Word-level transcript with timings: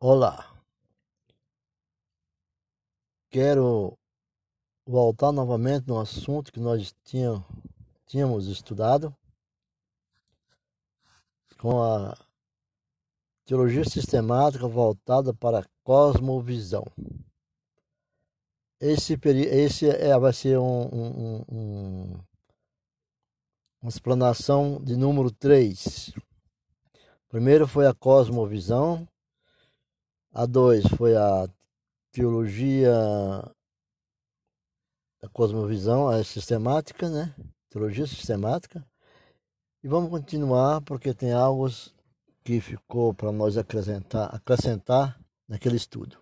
Olá, 0.00 0.56
quero 3.28 3.98
voltar 4.86 5.32
novamente 5.32 5.88
no 5.88 5.98
assunto 5.98 6.52
que 6.52 6.60
nós 6.60 6.94
tínhamos, 7.02 7.44
tínhamos 8.06 8.46
estudado 8.46 9.12
com 11.58 11.82
a 11.82 12.16
teologia 13.44 13.84
sistemática 13.84 14.68
voltada 14.68 15.34
para 15.34 15.58
a 15.58 15.66
cosmovisão. 15.82 16.84
Esse, 18.80 19.18
esse 19.50 19.90
é, 19.90 20.16
vai 20.16 20.32
ser 20.32 20.60
um, 20.60 20.82
um, 20.94 21.44
um, 21.50 22.20
uma 23.82 23.88
explanação 23.88 24.80
de 24.80 24.94
número 24.94 25.32
3. 25.32 26.14
Primeiro 27.28 27.66
foi 27.66 27.88
a 27.88 27.92
cosmovisão, 27.92 29.04
a 30.32 30.46
2 30.46 30.84
foi 30.96 31.16
a 31.16 31.48
teologia 32.12 32.92
da 35.20 35.28
cosmovisão, 35.28 36.08
a 36.08 36.22
sistemática, 36.22 37.08
né? 37.08 37.34
Teologia 37.70 38.06
sistemática. 38.06 38.86
E 39.82 39.88
vamos 39.88 40.10
continuar 40.10 40.80
porque 40.82 41.14
tem 41.14 41.32
algo 41.32 41.68
que 42.44 42.60
ficou 42.60 43.12
para 43.12 43.30
nós 43.30 43.56
acrescentar, 43.56 44.34
acrescentar 44.34 45.20
naquele 45.46 45.76
estudo. 45.76 46.18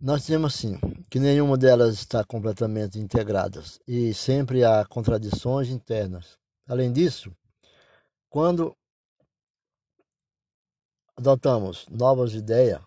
Nós 0.00 0.24
temos 0.24 0.54
assim 0.54 0.78
que 1.10 1.18
nenhuma 1.18 1.58
delas 1.58 1.94
está 1.94 2.24
completamente 2.24 2.98
integradas 2.98 3.80
e 3.86 4.14
sempre 4.14 4.64
há 4.64 4.84
contradições 4.84 5.68
internas. 5.68 6.38
Além 6.68 6.92
disso, 6.92 7.32
quando 8.30 8.76
adotamos 11.18 11.84
novas 11.90 12.32
ideias, 12.32 12.80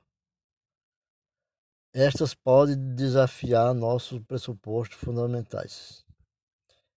estas 1.93 2.33
podem 2.33 2.77
desafiar 2.95 3.73
nossos 3.73 4.21
pressupostos 4.21 4.97
fundamentais. 4.97 6.05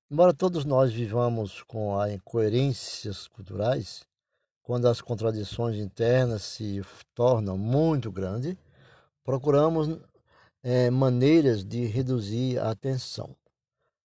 Embora 0.09 0.33
todos 0.33 0.65
nós 0.65 0.93
vivamos 0.93 1.61
com 1.65 1.93
incoerências 2.07 3.27
culturais, 3.27 4.07
quando 4.63 4.87
as 4.87 5.01
contradições 5.01 5.77
internas 5.77 6.43
se 6.43 6.81
tornam 7.17 7.59
muito 7.59 8.13
grandes, 8.13 8.57
procuramos 9.25 9.89
é, 10.63 10.89
maneiras 10.89 11.65
de 11.65 11.85
reduzir 11.87 12.61
a 12.61 12.77
tensão. 12.77 13.35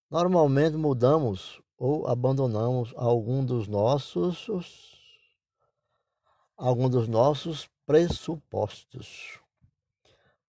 Normalmente 0.09 0.75
mudamos 0.75 1.61
ou 1.77 2.07
abandonamos 2.07 2.91
algum 2.95 3.45
dos 3.45 3.67
nossos 3.67 4.49
algum 6.59 6.89
dos 6.89 7.07
nossos 7.07 7.69
pressupostos. 7.85 9.39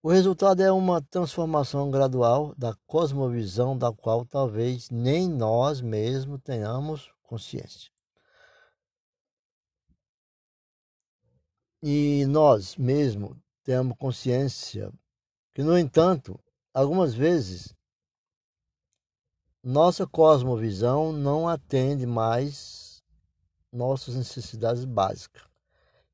O 0.03 0.11
resultado 0.11 0.61
é 0.61 0.72
uma 0.72 1.00
transformação 1.00 1.89
gradual 1.89 2.53
da 2.56 2.75
cosmovisão 2.86 3.78
da 3.78 3.92
qual 3.92 4.27
talvez 4.27 4.91
nem 4.91 5.28
nós 5.28 5.81
mesmos 5.81 6.41
tenhamos 6.42 7.12
consciência. 7.22 7.92
E 11.83 12.27
nós 12.27 12.77
mesmos 12.77 13.36
temos 13.62 13.97
consciência 13.97 14.92
que, 15.55 15.62
no 15.62 15.78
entanto, 15.78 16.38
algumas 16.75 17.14
vezes 17.14 17.72
nossa 19.62 20.06
cosmovisão 20.06 21.12
não 21.12 21.48
atende 21.48 22.05
mais 22.05 23.00
nossas 23.72 24.16
necessidades 24.16 24.84
básicas. 24.84 25.50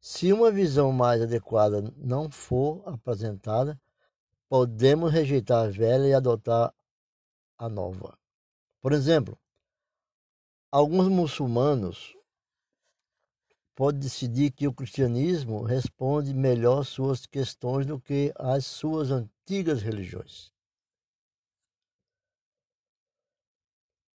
Se 0.09 0.33
uma 0.33 0.53
visão 0.53 0.93
mais 0.93 1.21
adequada 1.21 1.83
não 1.97 2.31
for 2.31 2.81
apresentada, 2.87 3.77
podemos 4.49 5.11
rejeitar 5.11 5.67
a 5.67 5.69
velha 5.69 6.07
e 6.07 6.15
adotar 6.15 6.73
a 7.59 7.69
nova. 7.69 8.17
Por 8.81 8.93
exemplo, 8.93 9.37
alguns 10.71 11.09
muçulmanos 11.09 12.17
podem 13.75 13.99
decidir 13.99 14.53
que 14.53 14.69
o 14.69 14.73
cristianismo 14.73 15.65
responde 15.65 16.33
melhor 16.33 16.85
suas 16.85 17.27
questões 17.27 17.85
do 17.85 18.01
que 18.01 18.33
as 18.37 18.65
suas 18.65 19.11
antigas 19.11 19.83
religiões. 19.83 20.53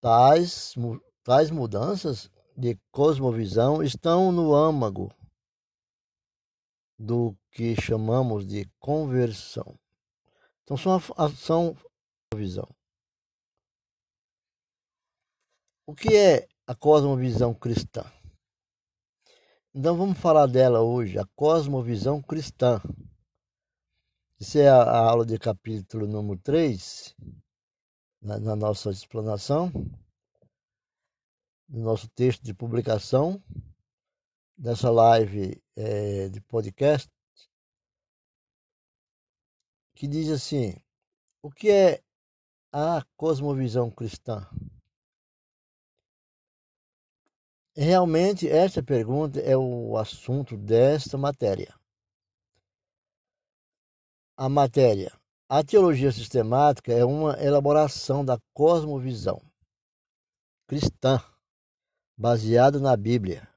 Tais, 0.01 0.73
tais 1.25 1.51
mudanças 1.51 2.31
de 2.57 2.79
cosmovisão 2.93 3.83
estão 3.83 4.31
no 4.31 4.55
âmago 4.55 5.13
do 7.01 7.35
que 7.51 7.75
chamamos 7.81 8.47
de 8.47 8.71
conversão. 8.79 9.75
Então, 10.63 10.77
são 10.77 11.01
ação 11.17 11.75
visão. 12.35 12.69
O 15.87 15.95
que 15.95 16.15
é 16.15 16.47
a 16.67 16.75
cosmovisão 16.75 17.55
cristã? 17.55 18.05
Então 19.75 19.97
vamos 19.97 20.19
falar 20.19 20.47
dela 20.47 20.83
hoje, 20.83 21.19
a 21.19 21.25
cosmovisão 21.35 22.21
cristã. 22.21 22.81
Isso 24.39 24.59
é 24.59 24.69
a, 24.69 24.83
a 24.83 24.99
aula 24.99 25.25
de 25.25 25.39
capítulo 25.39 26.07
número 26.07 26.39
3, 26.41 27.17
na, 28.21 28.39
na 28.39 28.57
nossa 28.57 28.91
explanação, 28.91 29.73
no 31.67 31.83
nosso 31.83 32.09
texto 32.11 32.43
de 32.43 32.53
publicação, 32.53 33.43
dessa 34.61 34.91
live 34.91 35.59
é, 35.75 36.29
de 36.29 36.39
podcast 36.43 37.11
que 39.95 40.07
diz 40.07 40.29
assim: 40.29 40.75
o 41.43 41.51
que 41.51 41.71
é 41.71 42.03
a 42.71 43.03
cosmovisão 43.17 43.91
cristã? 43.91 44.47
Realmente, 47.75 48.47
esta 48.47 48.83
pergunta 48.83 49.41
é 49.41 49.57
o 49.57 49.97
assunto 49.97 50.57
desta 50.59 51.17
matéria. 51.17 51.75
A 54.37 54.49
matéria. 54.49 55.19
A 55.49 55.65
teologia 55.65 56.13
sistemática 56.13 56.93
é 56.93 57.05
uma 57.05 57.33
elaboração 57.43 58.25
da 58.25 58.39
cosmovisão 58.53 59.41
cristã, 60.67 61.19
baseada 62.17 62.79
na 62.79 62.97
Bíblia 62.97 63.50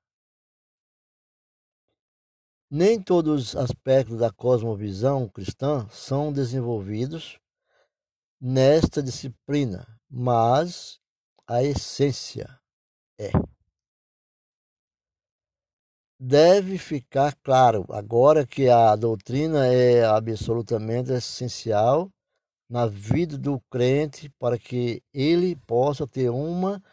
nem 2.75 2.99
todos 2.99 3.49
os 3.49 3.55
aspectos 3.55 4.17
da 4.17 4.31
cosmovisão 4.31 5.29
cristã 5.29 5.87
são 5.91 6.33
desenvolvidos 6.33 7.37
nesta 8.41 9.03
disciplina, 9.03 9.87
mas 10.09 10.99
a 11.45 11.61
essência 11.63 12.59
é. 13.15 13.29
Deve 16.19 16.79
ficar 16.79 17.35
claro 17.43 17.85
agora 17.91 18.43
que 18.43 18.67
a 18.67 18.95
doutrina 18.95 19.67
é 19.67 20.03
absolutamente 20.03 21.11
essencial 21.11 22.11
na 22.67 22.87
vida 22.87 23.37
do 23.37 23.61
crente 23.69 24.31
para 24.39 24.57
que 24.57 25.03
ele 25.13 25.55
possa 25.67 26.07
ter 26.07 26.31
uma, 26.31 26.83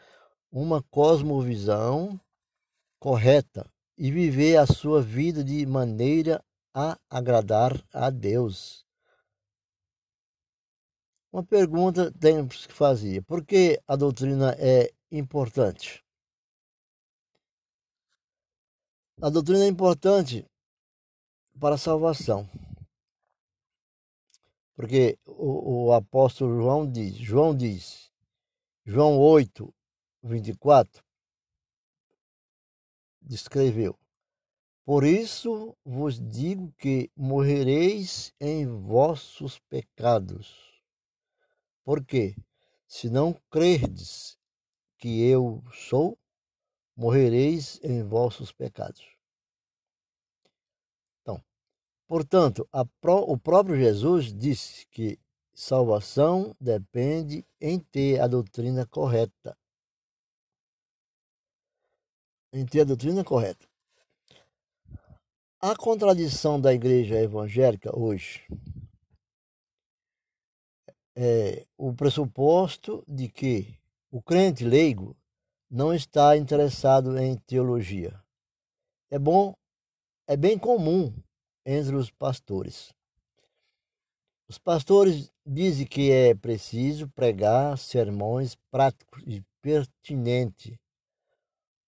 uma 0.53 0.83
cosmovisão 0.91 2.21
correta 2.99 3.67
e 4.03 4.11
viver 4.11 4.57
a 4.57 4.67
sua 4.67 5.03
vida 5.03 5.45
de 5.45 5.67
maneira 5.67 6.43
a 6.73 6.99
agradar 7.11 7.87
a 7.93 8.09
Deus. 8.09 8.83
Uma 11.31 11.45
pergunta 11.45 12.11
temos 12.11 12.67
que 12.67 12.73
fazer: 12.73 13.23
por 13.25 13.45
que 13.45 13.79
a 13.87 13.97
doutrina 13.97 14.57
é 14.59 14.91
importante? 15.13 16.03
A 19.21 19.29
doutrina 19.29 19.65
é 19.65 19.69
importante 19.69 20.47
para 21.61 21.75
a 21.75 21.79
salvação. 21.79 22.49
Porque 24.75 25.19
o, 25.27 25.89
o 25.89 25.93
apóstolo 25.93 26.57
João 26.57 26.91
diz, 26.91 27.17
João 27.17 27.55
diz, 27.55 28.11
João 28.87 29.19
8, 29.19 29.71
24, 30.23 31.05
descreveu. 33.21 33.99
Por 34.85 35.05
isso 35.05 35.77
vos 35.85 36.19
digo 36.19 36.73
que 36.79 37.11
morrereis 37.15 38.35
em 38.41 38.67
vossos 38.67 39.59
pecados. 39.59 40.83
Porque, 41.85 42.35
se 42.89 43.09
não 43.09 43.33
crerdes 43.51 44.39
que 44.99 45.23
eu 45.23 45.63
sou, 45.73 46.19
morrereis 46.97 47.79
em 47.83 48.03
vossos 48.03 48.53
pecados. 48.53 49.07
Então, 51.23 51.43
portanto, 52.07 52.69
pró 53.01 53.21
o 53.21 53.39
próprio 53.39 53.77
Jesus 53.77 54.33
disse 54.33 54.87
que 54.89 55.21
salvação 55.55 56.57
depende 56.61 57.47
em 57.61 57.79
ter 57.79 58.21
a 58.21 58.27
doutrina 58.27 58.85
correta 58.87 59.57
em 62.53 62.65
ter 62.67 62.83
a 62.83 62.85
doutrina 62.85 63.25
correta. 63.25 63.67
A 65.61 65.77
contradição 65.77 66.61
da 66.61 66.73
igreja 66.73 67.17
evangélica 67.17 67.97
hoje 67.97 68.47
é 71.15 71.67
o 71.77 71.93
pressuposto 71.93 73.05
de 73.07 73.29
que 73.29 73.79
o 74.11 74.23
crente 74.23 74.65
leigo 74.65 75.17
não 75.71 75.95
está 75.95 76.37
interessado 76.37 77.19
em 77.19 77.37
teologia. 77.37 78.19
É 79.11 79.19
bom, 79.19 79.55
é 80.27 80.37
bem 80.37 80.59
comum 80.59 81.15
entre 81.65 81.95
os 81.95 82.11
pastores. 82.11 82.93
Os 84.49 84.59
pastores 84.59 85.31
dizem 85.47 85.87
que 85.87 86.11
é 86.11 86.35
preciso 86.35 87.09
pregar 87.11 87.79
sermões 87.79 88.57
práticos 88.71 89.23
e 89.27 89.45
pertinentes, 89.63 90.77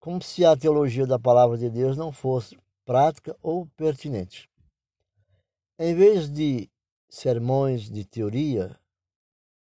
como 0.02 0.20
se 0.20 0.44
a 0.44 0.56
teologia 0.56 1.06
da 1.06 1.16
palavra 1.16 1.56
de 1.56 1.70
Deus 1.70 1.96
não 1.96 2.10
fosse 2.10 2.58
prática 2.84 3.38
ou 3.40 3.68
pertinente. 3.76 4.50
Em 5.78 5.94
vez 5.94 6.28
de 6.28 6.68
sermões 7.08 7.88
de 7.88 8.04
teoria, 8.04 8.76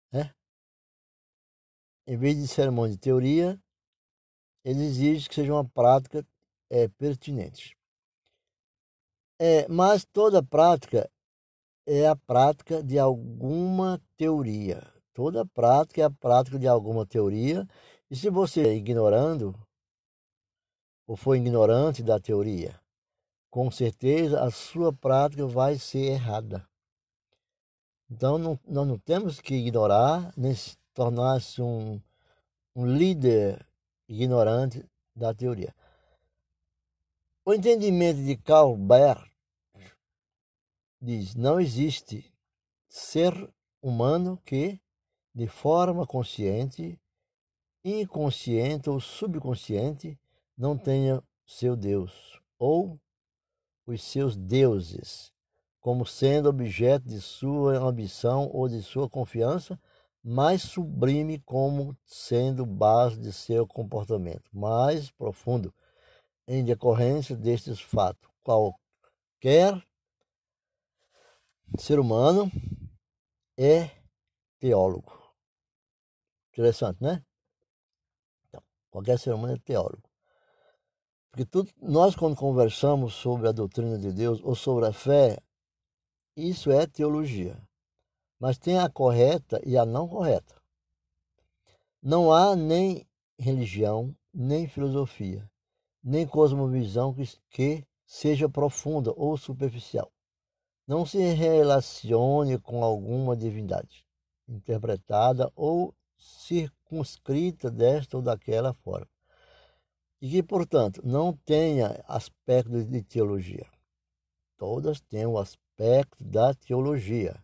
né? 0.10 0.33
em 2.07 2.16
vez 2.16 2.38
de 2.38 2.48
sermões 2.48 2.94
de 2.94 2.98
teoria, 2.98 3.62
ele 4.63 4.86
exige 4.86 5.28
que 5.28 5.36
seja 5.36 5.51
uma 5.51 5.66
prática 5.66 6.25
é, 6.69 6.88
pertinente. 6.88 7.77
É, 9.38 9.68
mas 9.68 10.06
toda 10.06 10.42
prática 10.42 11.12
é 11.86 12.07
a 12.07 12.16
prática 12.16 12.81
de 12.81 12.98
alguma 12.98 14.01
teoria. 14.16 14.81
Toda 15.13 15.45
prática 15.45 16.04
é 16.04 16.06
a 16.06 16.10
prática 16.10 16.57
de 16.57 16.69
alguma 16.69 17.06
teoria. 17.06 17.68
E 18.10 18.16
se 18.16 18.30
você 18.30 18.75
ignorando, 18.75 19.54
ou 21.12 21.18
for 21.18 21.36
ignorante 21.36 22.02
da 22.02 22.22
teoria, 22.22 22.80
com 23.50 23.69
certeza 23.69 24.42
a 24.42 24.50
sua 24.50 24.94
prática 24.94 25.46
vai 25.46 25.78
ser 25.78 26.13
errada. 26.13 26.66
Então 28.10 28.38
não, 28.38 28.58
nós 28.66 28.88
não 28.88 28.98
temos 28.98 29.42
que 29.42 29.54
ignorar, 29.54 30.34
nem 30.38 30.56
tornar-se 30.94 31.62
um, 31.62 32.02
um 32.74 32.86
líder 32.86 33.68
ignorante 34.08 34.90
da 35.13 35.34
teoria. 35.34 35.75
O 37.44 37.54
entendimento 37.54 38.24
de 38.24 38.38
Karl 38.38 38.78
Baer 38.78 39.22
diz: 41.02 41.36
não 41.36 41.60
existe 41.60 42.34
ser 42.88 43.34
humano 43.81 44.42
que, 44.46 44.80
de 45.36 45.46
forma 45.46 46.08
consciente, 46.08 46.98
inconsciente 47.84 48.90
ou 48.90 49.02
subconsciente, 49.02 50.18
não 50.62 50.78
tenha 50.78 51.24
seu 51.44 51.75
Deus 51.75 52.40
ou 52.60 53.02
os 53.88 54.04
seus 54.04 54.38
deuses 54.38 55.34
como 55.80 56.06
sendo 56.06 56.50
objeto 56.50 57.08
de 57.08 57.19
sua 57.19 57.80
ambição 57.80 58.48
ou 58.54 58.69
de 58.69 58.84
sua 58.84 59.10
confiança, 59.10 59.81
mais 60.24 60.62
sublime 60.62 61.40
como 61.40 61.98
sendo 62.06 62.63
base 62.63 63.19
de 63.19 63.34
seu 63.34 63.66
comportamento 63.66 64.48
mais 64.54 65.10
profundo 65.10 65.74
em 66.48 66.63
decorrência 66.63 67.36
destes 67.36 67.81
fatos. 67.81 68.30
Qualquer 68.44 69.84
ser 71.80 72.00
humano 72.00 72.52
é 73.58 73.90
teólogo. 74.60 75.19
Interessante, 76.52 77.02
né? 77.02 77.25
Então, 78.48 78.62
qualquer 78.92 79.18
ser 79.18 79.34
humano 79.34 79.56
é 79.56 79.58
teólogo. 79.58 80.11
Porque 81.31 81.45
tudo, 81.45 81.72
nós, 81.81 82.16
quando 82.16 82.36
conversamos 82.36 83.13
sobre 83.13 83.48
a 83.48 83.51
doutrina 83.51 83.98
de 83.98 84.12
Deus 84.12 84.42
ou 84.44 84.54
sobre 84.54 84.86
a 84.86 84.94
fé, 84.94 85.39
isso 86.36 86.69
é 86.72 86.86
teologia. 86.86 87.57
Mas 88.39 88.57
tem 88.57 88.78
a 88.78 88.89
correta 88.89 89.62
e 89.66 89.78
a 89.78 89.86
não 89.86 90.07
correta. 90.07 90.56
Não 92.01 92.31
há 92.31 92.56
nem 92.56 93.07
religião, 93.39 94.16
nem 94.33 94.68
filosofia, 94.68 95.50
nem 96.04 96.28
cosmovisão 96.28 97.13
que, 97.13 97.24
que 97.50 97.88
seja 98.06 98.50
profunda 98.50 99.13
ou 99.16 99.38
superficial 99.38 100.12
não 100.92 101.06
se 101.06 101.19
relacione 101.19 102.60
com 102.60 102.84
alguma 102.84 103.34
divindade, 103.34 104.06
interpretada 104.45 105.50
ou 105.56 105.95
circunscrita 106.18 107.72
desta 107.72 108.18
ou 108.18 108.24
daquela 108.24 108.74
forma, 108.74 109.07
e 110.22 110.30
que, 110.30 110.44
portanto, 110.44 111.02
não 111.04 111.34
tenha 111.34 112.04
aspecto 112.08 112.84
de 112.86 113.02
teologia. 113.02 113.66
Todas 114.56 115.02
têm 115.02 115.26
o 115.26 115.40
aspecto 115.40 116.24
da 116.24 116.54
teologia. 116.54 117.44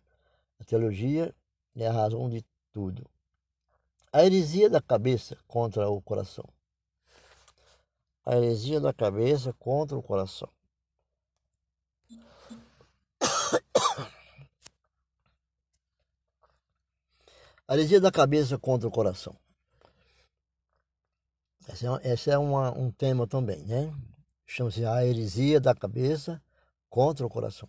A 0.60 0.64
teologia 0.64 1.34
é 1.74 1.88
a 1.88 1.92
razão 1.92 2.30
de 2.30 2.44
tudo. 2.72 3.04
A 4.12 4.24
heresia 4.24 4.70
da 4.70 4.80
cabeça 4.80 5.36
contra 5.48 5.90
o 5.90 6.00
coração. 6.00 6.44
A 8.24 8.36
heresia 8.36 8.80
da 8.80 8.92
cabeça 8.92 9.52
contra 9.54 9.98
o 9.98 10.02
coração. 10.02 10.48
A 17.66 17.74
heresia 17.74 18.00
da 18.00 18.12
cabeça 18.12 18.56
contra 18.56 18.86
o 18.88 18.90
coração. 18.90 19.36
Esse 21.68 21.86
é, 21.86 22.12
esse 22.12 22.30
é 22.30 22.38
uma, 22.38 22.76
um 22.76 22.90
tema 22.90 23.26
também, 23.26 23.62
né? 23.64 23.92
Chama-se 24.46 24.84
a 24.84 25.04
heresia 25.04 25.60
da 25.60 25.74
cabeça 25.74 26.42
contra 26.88 27.26
o 27.26 27.28
coração. 27.28 27.68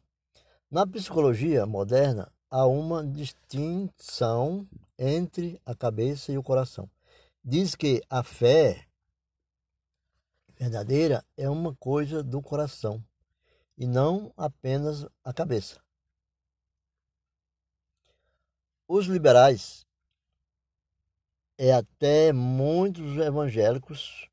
Na 0.72 0.88
psicologia 0.88 1.66
moderna, 1.66 2.32
há 2.50 2.66
uma 2.66 3.06
distinção 3.06 4.68
entre 4.98 5.62
a 5.66 5.76
cabeça 5.76 6.32
e 6.32 6.38
o 6.38 6.44
coração. 6.44 6.90
Diz 7.44 7.76
que 7.76 8.02
a 8.10 8.24
fé 8.24 8.88
verdadeira 10.58 11.26
é 11.36 11.50
uma 11.50 11.76
coisa 11.76 12.24
do 12.24 12.42
coração 12.42 13.04
e 13.78 13.86
não 13.86 14.34
apenas 14.38 15.06
a 15.24 15.34
cabeça. 15.34 15.82
Os 18.88 19.06
liberais 19.06 19.86
e 21.60 21.70
até 21.72 22.32
muitos 22.32 23.18
evangélicos 23.18 24.30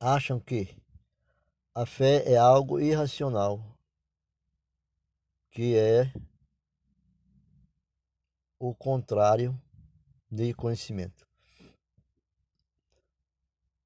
acham 0.00 0.40
que 0.40 0.74
a 1.74 1.84
fé 1.84 2.22
é 2.24 2.38
algo 2.38 2.80
irracional, 2.80 3.62
que 5.50 5.76
é 5.76 6.10
o 8.58 8.74
contrário 8.74 9.60
de 10.30 10.54
conhecimento. 10.54 11.28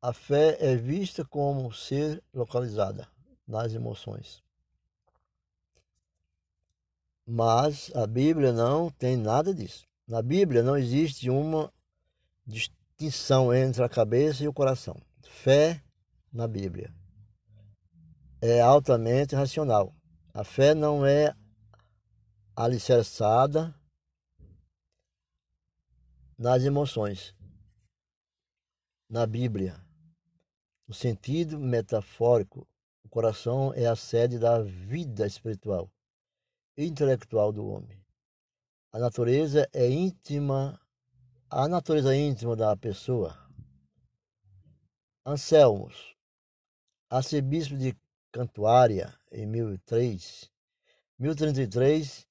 A 0.01 0.12
fé 0.12 0.57
é 0.61 0.77
vista 0.77 1.25
como 1.25 1.73
ser 1.73 2.23
localizada 2.33 3.09
nas 3.45 3.75
emoções. 3.75 4.41
Mas 7.27 7.91
a 7.97 8.07
Bíblia 8.07 8.53
não 8.53 8.89
tem 8.89 9.17
nada 9.17 9.53
disso. 9.53 9.92
Na 10.06 10.21
Bíblia 10.21 10.62
não 10.62 10.76
existe 10.76 11.30
uma 11.30 11.73
distinção 12.47 13.54
entre 13.54 13.82
a 13.82 13.88
cabeça 13.88 14.42
e 14.42 14.49
o 14.49 14.52
coração. 14.52 15.00
Fé 15.23 15.82
na 16.32 16.47
Bíblia 16.47 16.92
é 18.40 18.61
altamente 18.61 19.37
racional. 19.37 19.94
A 20.35 20.42
fé 20.42 20.75
não 20.75 21.06
é 21.06 21.35
alicerçada 22.56 23.75
nas 26.37 26.64
emoções. 26.64 27.35
Na 29.09 29.26
Bíblia, 29.26 29.80
no 30.88 30.94
sentido 30.94 31.59
metafórico, 31.61 32.66
o 33.04 33.09
coração 33.09 33.73
é 33.75 33.87
a 33.87 33.94
sede 33.94 34.38
da 34.38 34.61
vida 34.61 35.26
espiritual 35.26 35.88
e 36.76 36.87
intelectual 36.87 37.52
do 37.52 37.64
homem. 37.66 38.01
A 38.95 38.99
natureza 38.99 39.67
é 39.73 39.89
íntima, 39.89 40.79
a 41.49 41.67
natureza 41.67 42.15
íntima 42.15 42.55
da 42.55 42.77
pessoa. 42.77 43.35
Anselmos, 45.25 46.15
arcebispo 47.09 47.75
de 47.75 47.97
Cantuária, 48.31 49.19
em 49.31 49.47
1003, 49.47 50.53
1033 51.19 52.29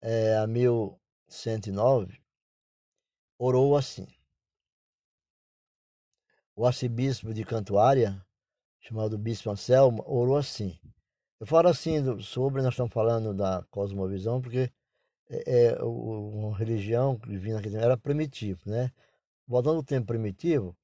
é, 0.00 0.36
a 0.36 0.46
1109, 0.46 2.22
orou 3.36 3.76
assim. 3.76 4.06
O 6.54 6.64
arcebispo 6.64 7.34
de 7.34 7.44
Cantuária, 7.44 8.24
chamado 8.78 9.18
Bispo 9.18 9.50
Anselmo, 9.50 10.04
orou 10.06 10.36
assim. 10.36 10.78
Eu 11.40 11.46
falo 11.46 11.68
assim 11.68 12.20
sobre, 12.20 12.62
nós 12.62 12.74
estamos 12.74 12.92
falando 12.92 13.34
da 13.34 13.64
cosmovisão, 13.70 14.40
porque 14.40 14.70
é, 15.28 15.74
é 15.74 15.82
uma 15.82 16.56
religião 16.56 17.18
que 17.18 17.36
vinha 17.36 17.56
naquele 17.56 17.76
era 17.76 17.96
primitivo, 17.96 18.60
né? 18.66 18.90
Voltando 19.46 19.76
ao 19.76 19.84
tempo 19.84 20.06
primitivo, 20.06 20.76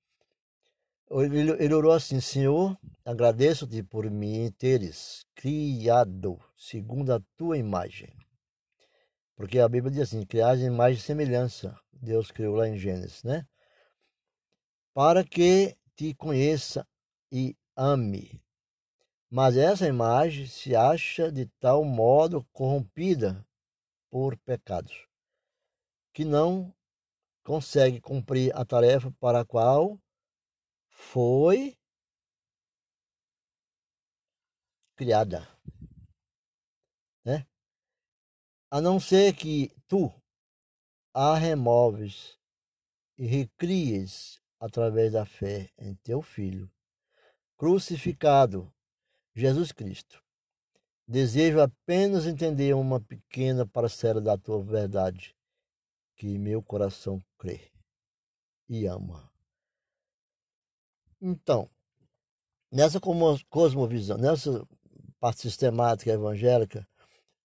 ele, 1.11 1.51
ele 1.59 1.75
orou 1.75 1.93
assim, 1.93 2.21
Senhor, 2.21 2.79
agradeço-te 3.05 3.83
por 3.83 4.09
me 4.11 4.51
teres 4.53 5.25
criado 5.35 6.39
segundo 6.57 7.13
a 7.13 7.21
tua 7.37 7.59
imagem. 7.59 8.13
Porque 9.35 9.59
a 9.59 9.69
Bíblia 9.69 9.91
diz 9.91 10.03
assim: 10.03 10.25
criar 10.27 10.57
imagem 10.59 10.99
e 10.99 11.03
semelhança. 11.03 11.75
Deus 11.91 12.31
criou 12.31 12.57
lá 12.57 12.69
em 12.69 12.77
Gênesis, 12.77 13.25
né? 13.25 13.47
Para 14.93 15.25
que 15.25 15.77
te 15.97 16.15
conheça 16.15 16.87
e 17.33 17.57
ame. 17.75 18.41
Mas 19.31 19.57
essa 19.57 19.87
imagem 19.87 20.47
se 20.47 20.75
acha 20.75 21.31
de 21.31 21.47
tal 21.61 21.85
modo 21.85 22.45
corrompida 22.53 23.47
por 24.11 24.37
pecados 24.39 25.09
que 26.13 26.25
não 26.25 26.75
consegue 27.45 28.01
cumprir 28.01 28.55
a 28.57 28.65
tarefa 28.65 29.11
para 29.21 29.41
a 29.41 29.45
qual 29.45 29.99
foi 30.89 31.79
criada. 34.97 35.49
Né? 37.25 37.47
A 38.71 38.81
não 38.81 38.99
ser 39.01 39.35
que 39.35 39.71
tu 39.89 40.13
a 41.15 41.35
removes 41.37 42.39
e 43.17 43.27
recries 43.27 44.41
através 44.59 45.13
da 45.13 45.25
fé 45.25 45.73
em 45.79 45.95
teu 45.97 46.21
Filho, 46.21 46.71
crucificado, 47.57 48.73
Jesus 49.41 49.73
Cristo. 49.73 50.23
Desejo 51.09 51.61
apenas 51.61 52.27
entender 52.27 52.75
uma 52.75 53.01
pequena 53.01 53.67
parcela 53.67 54.21
da 54.21 54.37
tua 54.37 54.63
verdade 54.63 55.35
que 56.15 56.39
meu 56.39 56.63
coração 56.63 57.21
crê 57.39 57.73
e 58.69 58.87
ama. 58.87 59.33
Então, 61.21 61.69
nessa 62.71 63.01
cosmovisão, 63.49 64.19
nessa 64.19 64.67
parte 65.19 65.41
sistemática 65.41 66.11
evangélica, 66.11 66.87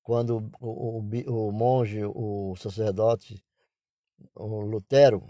quando 0.03 0.51
o, 0.59 0.99
o, 0.99 1.47
o 1.47 1.51
monge, 1.51 2.03
o 2.03 2.55
sacerdote, 2.57 3.43
o 4.35 4.59
Lutero, 4.61 5.25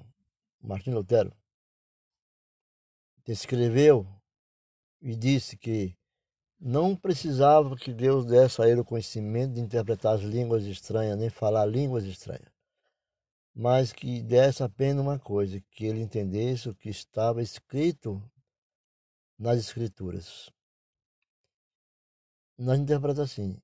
Martim 0.60 0.92
Lutero, 0.92 1.32
escreveu 3.28 4.08
e 5.02 5.16
disse 5.16 5.56
que 5.56 5.96
não 6.60 6.96
precisava 6.96 7.76
que 7.76 7.94
Deus 7.94 8.26
desse 8.26 8.62
a 8.62 8.68
ele 8.68 8.82
o 8.82 8.86
conhecimento 8.86 9.54
de 9.54 9.62
interpretar 9.62 10.16
as 10.16 10.22
línguas 10.22 10.64
estranhas, 10.66 11.18
nem 11.18 11.30
falar 11.30 11.66
línguas 11.66 12.06
estranhas 12.06 12.56
mas 13.56 13.94
que 13.94 14.22
desse 14.22 14.62
apenas 14.62 15.02
uma 15.02 15.18
coisa, 15.18 15.62
que 15.72 15.86
ele 15.86 16.02
entendesse 16.02 16.68
o 16.68 16.76
que 16.76 16.90
estava 16.90 17.42
escrito 17.42 18.22
nas 19.40 19.58
Escrituras. 19.60 20.52
Nós 22.58 22.78
interpretamos 22.78 23.32
assim, 23.32 23.58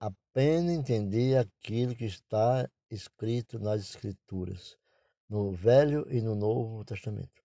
apenas 0.00 0.72
entender 0.72 1.36
aquilo 1.36 1.94
que 1.94 2.06
está 2.06 2.68
escrito 2.90 3.58
nas 3.58 3.82
Escrituras, 3.82 4.78
no 5.28 5.52
Velho 5.52 6.06
e 6.10 6.22
no 6.22 6.34
Novo 6.34 6.82
Testamento. 6.82 7.43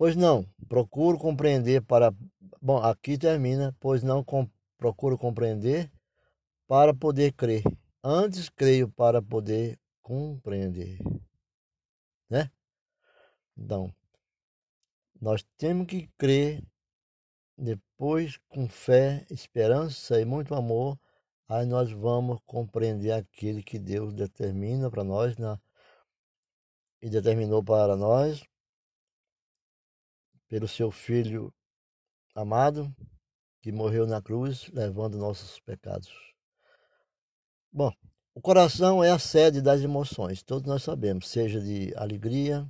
Pois 0.00 0.16
não, 0.16 0.46
procuro 0.66 1.18
compreender 1.18 1.82
para. 1.82 2.10
Bom, 2.58 2.78
aqui 2.78 3.18
termina, 3.18 3.76
pois 3.78 4.02
não 4.02 4.24
com... 4.24 4.48
procuro 4.78 5.18
compreender 5.18 5.92
para 6.66 6.94
poder 6.94 7.34
crer. 7.34 7.62
Antes 8.02 8.48
creio 8.48 8.90
para 8.90 9.20
poder 9.20 9.78
compreender, 10.00 10.96
né? 12.30 12.50
Então, 13.54 13.94
nós 15.20 15.44
temos 15.58 15.86
que 15.86 16.08
crer, 16.16 16.64
depois 17.54 18.38
com 18.48 18.66
fé, 18.66 19.26
esperança 19.28 20.18
e 20.18 20.24
muito 20.24 20.54
amor, 20.54 20.98
aí 21.46 21.66
nós 21.66 21.92
vamos 21.92 22.40
compreender 22.46 23.12
aquilo 23.12 23.62
que 23.62 23.78
Deus 23.78 24.14
determina 24.14 24.90
para 24.90 25.04
nós 25.04 25.36
né? 25.36 25.58
e 27.02 27.10
determinou 27.10 27.62
para 27.62 27.94
nós 27.98 28.49
pelo 30.50 30.68
seu 30.68 30.90
Filho 30.90 31.54
amado 32.34 32.94
que 33.62 33.70
morreu 33.70 34.06
na 34.06 34.20
cruz, 34.20 34.68
levando 34.72 35.16
nossos 35.16 35.60
pecados. 35.60 36.10
Bom, 37.72 37.92
o 38.34 38.40
coração 38.40 39.02
é 39.02 39.10
a 39.10 39.18
sede 39.18 39.62
das 39.62 39.80
emoções, 39.80 40.42
todos 40.42 40.66
nós 40.66 40.82
sabemos, 40.82 41.28
seja 41.28 41.60
de 41.60 41.94
alegria. 41.96 42.66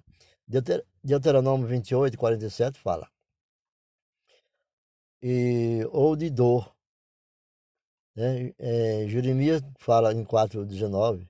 Deuter 0.46 0.84
Deuteronômio 1.02 1.66
28, 1.66 2.18
47 2.18 2.78
fala. 2.78 3.08
E, 5.22 5.86
ou 5.90 6.14
de 6.14 6.28
dor. 6.28 6.74
Né? 8.14 8.52
É, 8.58 9.06
Jeremias 9.08 9.62
fala 9.78 10.12
em 10.12 10.24
4,19. 10.24 11.26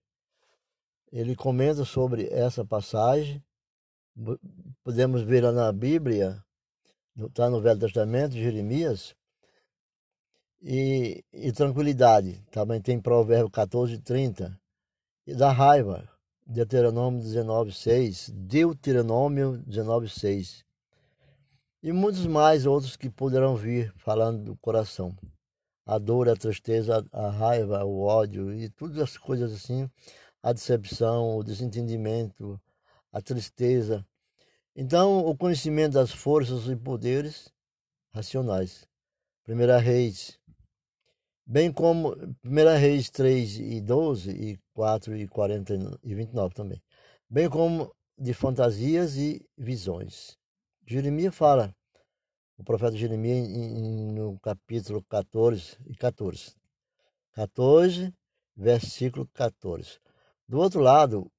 Ele 1.12 1.36
comenta 1.36 1.84
sobre 1.84 2.28
essa 2.28 2.64
passagem. 2.64 3.44
Podemos 4.84 5.22
ver 5.22 5.44
lá 5.44 5.52
na 5.52 5.72
Bíblia, 5.72 6.42
está 7.16 7.48
no 7.48 7.60
Velho 7.60 7.80
Testamento, 7.80 8.34
Jeremias, 8.34 9.14
e, 10.62 11.24
e 11.32 11.52
tranquilidade. 11.52 12.42
Também 12.50 12.80
tem 12.80 13.00
Provérbio 13.00 13.50
14, 13.50 13.98
30. 13.98 14.58
E 15.26 15.34
da 15.34 15.50
raiva, 15.52 16.08
Deuteronômio 16.46 17.22
19, 17.22 17.72
6. 17.72 18.30
Deuteronômio 18.30 19.58
19, 19.66 20.08
6. 20.08 20.64
E 21.82 21.92
muitos 21.92 22.26
mais 22.26 22.66
outros 22.66 22.96
que 22.96 23.08
poderão 23.08 23.56
vir 23.56 23.92
falando 23.96 24.44
do 24.44 24.56
coração. 24.56 25.16
A 25.86 25.98
dor, 25.98 26.28
a 26.28 26.36
tristeza, 26.36 27.04
a 27.10 27.30
raiva, 27.30 27.84
o 27.84 28.02
ódio 28.02 28.52
e 28.52 28.68
todas 28.68 28.98
as 28.98 29.16
coisas 29.16 29.52
assim. 29.52 29.88
A 30.42 30.52
decepção, 30.52 31.36
o 31.36 31.42
desentendimento, 31.42 32.60
a 33.12 33.20
tristeza. 33.20 34.04
Então, 34.74 35.18
o 35.18 35.36
conhecimento 35.36 35.94
das 35.94 36.12
forças 36.12 36.66
e 36.66 36.76
poderes 36.76 37.52
racionais. 38.12 38.88
Primeira 39.44 39.78
Reis 39.78 40.40
bem 41.50 41.72
como 41.72 42.14
1 42.44 42.78
Reis 42.78 43.10
3 43.10 43.58
e 43.58 43.80
12 43.80 44.30
e 44.30 44.56
4 44.72 45.16
e 45.16 45.26
40 45.26 45.98
e 46.04 46.14
29 46.14 46.54
também, 46.54 46.80
bem 47.28 47.50
como 47.50 47.92
de 48.16 48.32
fantasias 48.32 49.16
e 49.16 49.44
visões. 49.58 50.38
Jeremias 50.86 51.34
fala, 51.34 51.74
o 52.56 52.62
profeta 52.62 52.96
Jeremias 52.96 53.48
no 54.14 54.38
capítulo 54.38 55.02
14 55.08 55.76
e 55.88 55.96
14. 55.96 56.54
14, 57.32 58.14
versículo 58.54 59.26
14. 59.34 59.98
Do 60.46 60.60
outro 60.60 60.80
lado, 60.80 61.32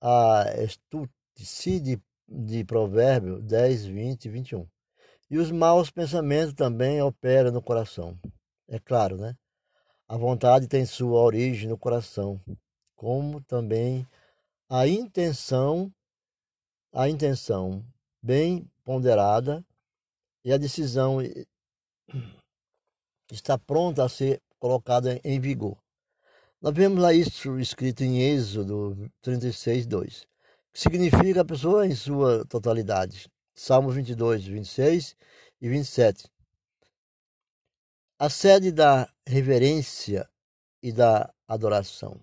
a 0.00 0.44
estutice 0.62 1.80
de, 2.28 2.64
provérbio 2.64 3.40
10, 3.40 3.86
20 3.86 4.24
e 4.24 4.28
21. 4.28 4.68
E 5.30 5.38
os 5.38 5.50
maus 5.50 5.90
pensamentos 5.90 6.54
também 6.54 7.02
operam 7.02 7.50
no 7.50 7.62
coração 7.62 8.18
é 8.68 8.78
claro, 8.78 9.16
né? 9.16 9.36
A 10.08 10.16
vontade 10.16 10.68
tem 10.68 10.84
sua 10.84 11.20
origem 11.20 11.68
no 11.68 11.78
coração, 11.78 12.40
como 12.94 13.40
também 13.42 14.06
a 14.68 14.86
intenção, 14.86 15.92
a 16.92 17.08
intenção 17.08 17.84
bem 18.22 18.68
ponderada 18.84 19.64
e 20.44 20.52
a 20.52 20.56
decisão 20.56 21.18
está 23.30 23.58
pronta 23.58 24.04
a 24.04 24.08
ser 24.08 24.40
colocada 24.58 25.20
em 25.24 25.40
vigor. 25.40 25.76
Nós 26.60 26.74
vemos 26.74 27.00
lá 27.00 27.12
isso 27.12 27.58
escrito 27.58 28.02
em 28.02 28.20
Êxodo 28.20 29.10
36, 29.22 29.86
2, 29.86 30.20
que 30.20 30.35
significa 30.76 31.40
a 31.40 31.44
pessoa 31.44 31.86
em 31.86 31.94
sua 31.94 32.44
totalidade. 32.44 33.30
Salmo 33.54 33.90
22, 33.90 34.44
26 34.44 35.16
e 35.58 35.68
27. 35.70 36.28
A 38.18 38.28
sede 38.28 38.70
da 38.70 39.10
reverência 39.26 40.28
e 40.82 40.92
da 40.92 41.32
adoração. 41.48 42.20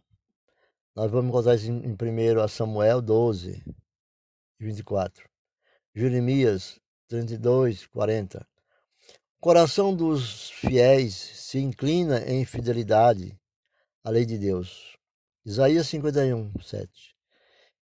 Nós 0.96 1.10
vamos 1.10 1.30
encontrar 1.30 1.56
isso 1.56 1.72
em 1.72 1.94
1 1.94 2.48
Samuel 2.48 3.02
12, 3.02 3.64
24. 4.60 5.28
Jeremias 5.96 6.80
32, 7.08 7.88
40. 7.88 8.40
O 8.40 9.42
coração 9.42 9.96
dos 9.96 10.52
fiéis 10.52 11.16
se 11.16 11.58
inclina 11.58 12.20
em 12.30 12.46
fidelidade 12.46 13.36
à 14.04 14.12
lei 14.12 14.28
de 14.28 14.38
Deus. 14.38 14.96
Isaías 15.44 15.88
51, 15.88 16.54
7. 16.62 17.13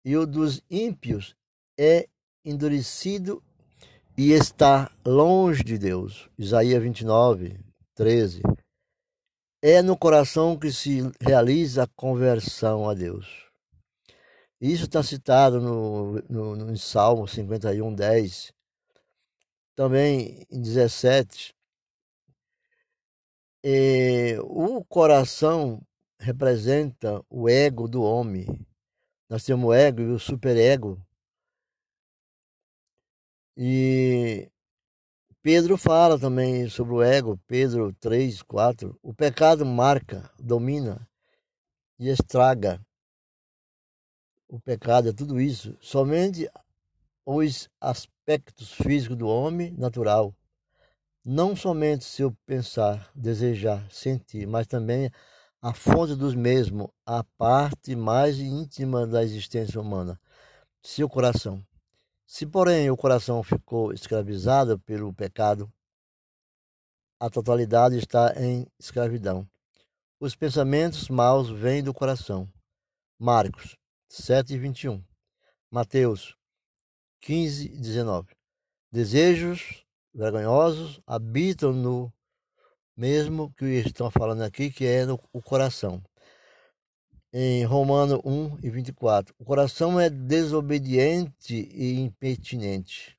E 0.08 0.16
o 0.16 0.26
dos 0.26 0.62
ímpios 0.70 1.36
é 1.78 2.08
endurecido 2.42 3.42
e 4.16 4.32
está 4.32 4.90
longe 5.04 5.62
de 5.62 5.76
Deus. 5.76 6.30
Isaías 6.38 6.82
29, 6.82 7.60
13. 7.94 8.40
É 9.60 9.82
no 9.82 9.98
coração 9.98 10.58
que 10.58 10.72
se 10.72 11.00
realiza 11.20 11.82
a 11.82 11.88
conversão 11.88 12.88
a 12.88 12.94
Deus. 12.94 13.50
Isso 14.58 14.84
está 14.84 15.02
citado 15.02 15.60
no, 15.60 16.22
no, 16.26 16.56
no 16.56 16.78
Salmo 16.78 17.28
51, 17.28 17.94
10. 17.94 18.50
também 19.76 20.46
em 20.50 20.62
17, 20.62 21.54
e 23.62 24.38
o 24.40 24.82
coração 24.86 25.82
representa 26.18 27.22
o 27.28 27.46
ego 27.46 27.86
do 27.86 28.02
homem. 28.02 28.66
Nós 29.28 29.44
temos 29.44 29.66
o 29.66 29.72
ego 29.72 30.00
e 30.00 30.06
o 30.06 30.18
superego. 30.18 31.00
E 33.56 34.50
Pedro 35.42 35.76
fala 35.76 36.18
também 36.18 36.68
sobre 36.68 36.94
o 36.94 37.02
ego, 37.02 37.38
Pedro 37.46 37.92
3, 38.00 38.42
4. 38.42 38.98
O 39.02 39.12
pecado 39.12 39.66
marca, 39.66 40.30
domina 40.38 41.06
e 41.98 42.08
estraga. 42.08 42.80
O 44.48 44.58
pecado 44.58 45.10
é 45.10 45.12
tudo 45.12 45.40
isso. 45.40 45.76
Somente 45.80 46.50
os 47.26 47.68
aspectos 47.78 48.72
físicos 48.72 49.16
do 49.16 49.28
homem 49.28 49.72
natural 49.72 50.34
não 51.24 51.54
somente 51.54 52.04
seu 52.04 52.32
pensar, 52.46 53.10
desejar, 53.14 53.86
sentir, 53.90 54.46
mas 54.46 54.66
também 54.66 55.10
a 55.60 55.74
fonte 55.74 56.14
dos 56.14 56.34
mesmos, 56.34 56.88
a 57.04 57.24
parte 57.24 57.96
mais 57.96 58.38
íntima 58.38 59.06
da 59.06 59.22
existência 59.24 59.80
humana, 59.80 60.20
seu 60.82 61.08
coração. 61.08 61.64
Se, 62.26 62.46
porém, 62.46 62.90
o 62.90 62.96
coração 62.96 63.42
ficou 63.42 63.92
escravizado 63.92 64.78
pelo 64.80 65.12
pecado, 65.12 65.72
a 67.18 67.28
totalidade 67.28 67.96
está 67.96 68.34
em 68.40 68.66
escravidão. 68.78 69.48
Os 70.20 70.36
pensamentos 70.36 71.08
maus 71.08 71.50
vêm 71.50 71.82
do 71.82 71.92
coração. 71.92 72.48
Marcos 73.18 73.76
7, 74.08 74.56
21. 74.56 75.02
Mateus 75.70 76.36
15, 77.20 77.68
19. 77.68 78.36
Desejos 78.92 79.84
vergonhosos 80.14 81.00
habitam 81.06 81.72
no 81.72 82.12
mesmo 82.98 83.52
que 83.54 83.64
estão 83.64 84.10
falando 84.10 84.42
aqui, 84.42 84.70
que 84.70 84.84
é 84.84 85.06
no 85.06 85.20
o 85.32 85.40
coração. 85.40 86.02
Em 87.32 87.64
Romano 87.64 88.20
1 88.24 88.58
e 88.60 88.70
24. 88.70 89.32
O 89.38 89.44
coração 89.44 90.00
é 90.00 90.10
desobediente 90.10 91.54
e 91.72 92.00
impertinente. 92.00 93.16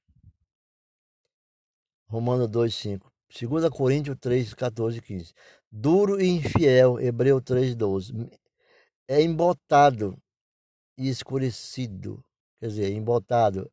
Romano 2.09 2.47
2, 2.47 2.75
5. 2.75 3.11
2 3.47 3.69
Coríntios 3.69 4.17
3, 4.19 4.53
14 4.53 4.97
e 4.97 5.01
15. 5.01 5.33
Duro 5.71 6.19
e 6.19 6.27
infiel, 6.27 6.99
Hebreu 6.99 7.39
3, 7.39 7.75
12. 7.75 8.29
É 9.07 9.21
embotado 9.21 10.21
e 10.97 11.07
escurecido. 11.07 12.21
Quer 12.59 12.67
dizer, 12.67 12.91
embotado 12.91 13.71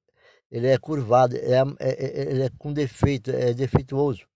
ele 0.51 0.69
é 0.69 0.79
curvado, 0.79 1.37
é, 1.37 1.59
é, 1.81 1.89
é, 1.91 2.31
ele 2.31 2.43
é 2.45 2.51
com 2.59 2.73
defeito, 2.73 3.31
é 3.31 3.53
defeituoso. 3.53 4.27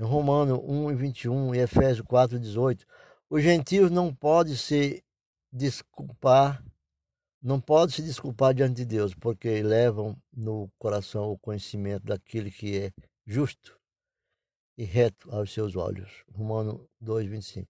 Em 0.00 0.02
Romano 0.02 0.64
1 0.66 0.92
e 0.92 0.94
21 0.94 1.54
e 1.54 1.58
Efésios 1.58 2.06
4 2.06 2.38
e 2.38 2.40
18, 2.40 2.86
os 3.28 3.42
gentios 3.42 3.90
não 3.90 4.14
podem 4.14 4.56
se 4.56 5.04
desculpar, 5.52 6.64
não 7.42 7.60
podem 7.60 7.94
se 7.94 8.00
desculpar 8.00 8.54
diante 8.54 8.76
de 8.76 8.86
Deus, 8.86 9.14
porque 9.14 9.62
levam 9.62 10.16
no 10.32 10.70
coração 10.78 11.30
o 11.30 11.38
conhecimento 11.38 12.06
daquele 12.06 12.50
que 12.50 12.78
é 12.78 12.92
justo 13.26 13.78
e 14.74 14.84
reto 14.84 15.30
aos 15.30 15.52
seus 15.52 15.76
olhos. 15.76 16.24
Romano 16.32 16.88
2, 16.98 17.26
25. 17.26 17.68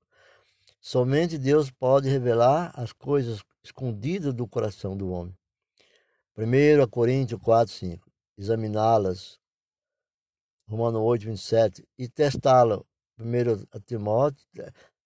Somente 0.80 1.36
Deus 1.36 1.68
pode 1.68 2.08
revelar 2.08 2.70
as 2.76 2.92
coisas 2.92 3.42
escondidas 3.64 4.32
do 4.32 4.46
coração 4.46 4.96
do 4.96 5.10
homem. 5.10 5.36
1 6.38 6.86
Coríntios 6.88 7.40
4, 7.42 7.74
5. 7.74 8.08
Examiná-las. 8.38 9.40
Romano 10.70 11.02
8, 11.02 11.26
27. 11.26 11.84
E 11.98 12.08
testá-la. 12.08 12.80
1 13.18 13.80
Timóteo, 13.84 14.46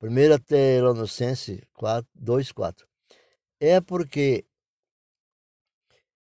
1 0.00 0.38
Tessalonicenses 0.46 1.60
4, 1.72 2.08
2, 2.14 2.52
4. 2.52 2.86
É 3.58 3.80
porque 3.80 4.44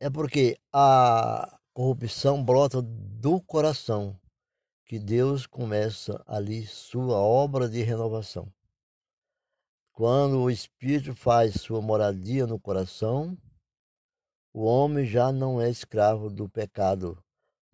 é 0.00 0.08
porque 0.08 0.58
a 0.72 1.58
corrupção 1.74 2.42
brota 2.42 2.80
do 2.80 3.40
coração 3.42 4.18
que 4.86 4.98
Deus 4.98 5.46
começa 5.46 6.22
ali 6.26 6.66
sua 6.66 7.16
obra 7.16 7.68
de 7.68 7.82
renovação. 7.82 8.50
Quando 9.92 10.40
o 10.40 10.50
Espírito 10.50 11.14
faz 11.14 11.54
sua 11.54 11.80
moradia 11.82 12.46
no 12.46 12.58
coração, 12.58 13.36
o 14.52 14.64
homem 14.64 15.04
já 15.04 15.32
não 15.32 15.60
é 15.60 15.68
escravo 15.68 16.30
do 16.30 16.48
pecado, 16.48 17.22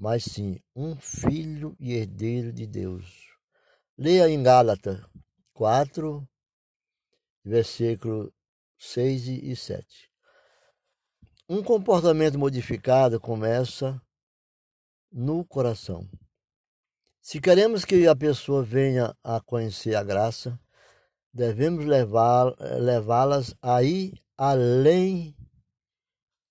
mas 0.00 0.24
sim 0.24 0.58
um 0.74 0.96
filho 0.96 1.76
e 1.78 1.92
herdeiro 1.92 2.50
de 2.50 2.66
Deus. 2.66 3.28
Leia 3.98 4.30
em 4.30 4.42
Gálatas 4.42 4.98
4, 5.52 6.26
versículo 7.44 8.32
6 8.78 9.28
e 9.28 9.54
7. 9.54 10.10
Um 11.46 11.62
comportamento 11.62 12.38
modificado 12.38 13.20
começa 13.20 14.00
no 15.12 15.44
coração. 15.44 16.08
Se 17.20 17.38
queremos 17.38 17.84
que 17.84 18.06
a 18.06 18.16
pessoa 18.16 18.62
venha 18.62 19.14
a 19.22 19.38
conhecer 19.38 19.94
a 19.96 20.02
graça, 20.02 20.58
devemos 21.30 21.84
levá-las 21.84 23.54
aí 23.60 24.14
além 24.38 25.36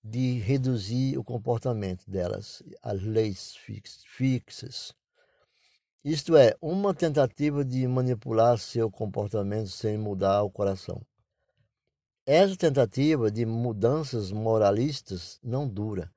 de 0.02 0.38
reduzir 0.38 1.18
o 1.18 1.24
comportamento 1.24 2.10
delas, 2.10 2.62
as 2.82 3.02
leis 3.02 3.54
fixas. 3.56 4.94
Isto 6.02 6.36
é, 6.36 6.56
uma 6.62 6.94
tentativa 6.94 7.62
de 7.62 7.86
manipular 7.86 8.58
seu 8.58 8.90
comportamento 8.90 9.68
sem 9.68 9.98
mudar 9.98 10.42
o 10.42 10.50
coração. 10.50 11.02
Essa 12.24 12.56
tentativa 12.56 13.30
de 13.30 13.44
mudanças 13.44 14.32
moralistas 14.32 15.38
não 15.42 15.68
dura, 15.68 16.10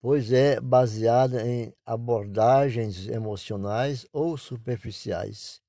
pois 0.00 0.30
é 0.30 0.60
baseada 0.60 1.44
em 1.44 1.74
abordagens 1.84 3.08
emocionais 3.08 4.06
ou 4.12 4.36
superficiais. 4.36 5.60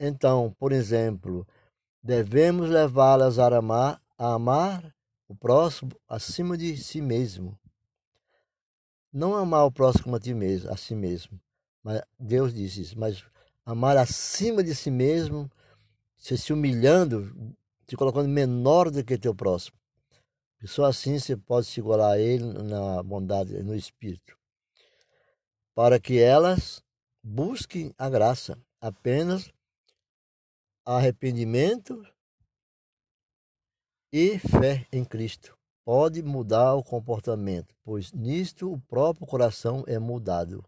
Então, 0.00 0.54
por 0.58 0.72
exemplo, 0.72 1.46
devemos 2.02 2.70
levá-las 2.70 3.38
a 3.38 3.54
amar, 3.54 4.00
a 4.16 4.34
amar 4.34 4.95
o 5.28 5.34
próximo 5.34 5.90
acima 6.08 6.56
de 6.56 6.76
si 6.76 7.00
mesmo. 7.00 7.58
Não 9.12 9.34
amar 9.34 9.64
o 9.64 9.72
próximo 9.72 10.14
a 10.14 10.20
ti 10.20 10.34
mesmo, 10.34 10.70
a 10.70 10.76
si 10.76 10.94
mesmo. 10.94 11.40
Mas 11.82 12.02
Deus 12.18 12.52
disse 12.52 12.82
isso, 12.82 12.98
mas 12.98 13.24
amar 13.64 13.96
acima 13.96 14.62
de 14.62 14.74
si 14.74 14.90
mesmo, 14.90 15.50
você 16.16 16.36
se 16.36 16.52
humilhando, 16.52 17.54
se 17.88 17.96
colocando 17.96 18.28
menor 18.28 18.90
do 18.90 19.04
que 19.04 19.18
teu 19.18 19.34
próximo. 19.34 19.76
E 20.62 20.68
só 20.68 20.84
assim 20.84 21.18
você 21.18 21.36
pode 21.36 21.66
se 21.66 21.80
igualar 21.80 22.12
a 22.12 22.18
ele 22.18 22.44
na 22.62 23.02
bondade, 23.02 23.62
no 23.62 23.74
espírito. 23.74 24.36
Para 25.74 26.00
que 26.00 26.18
elas 26.18 26.82
busquem 27.22 27.94
a 27.98 28.08
graça, 28.08 28.58
apenas 28.80 29.50
arrependimento 30.84 32.02
e 34.12 34.38
fé 34.38 34.86
em 34.92 35.04
Cristo. 35.04 35.56
Pode 35.84 36.22
mudar 36.22 36.74
o 36.74 36.82
comportamento, 36.82 37.74
pois 37.84 38.12
nisto 38.12 38.72
o 38.72 38.80
próprio 38.80 39.26
coração 39.26 39.84
é 39.86 39.98
mudado. 39.98 40.64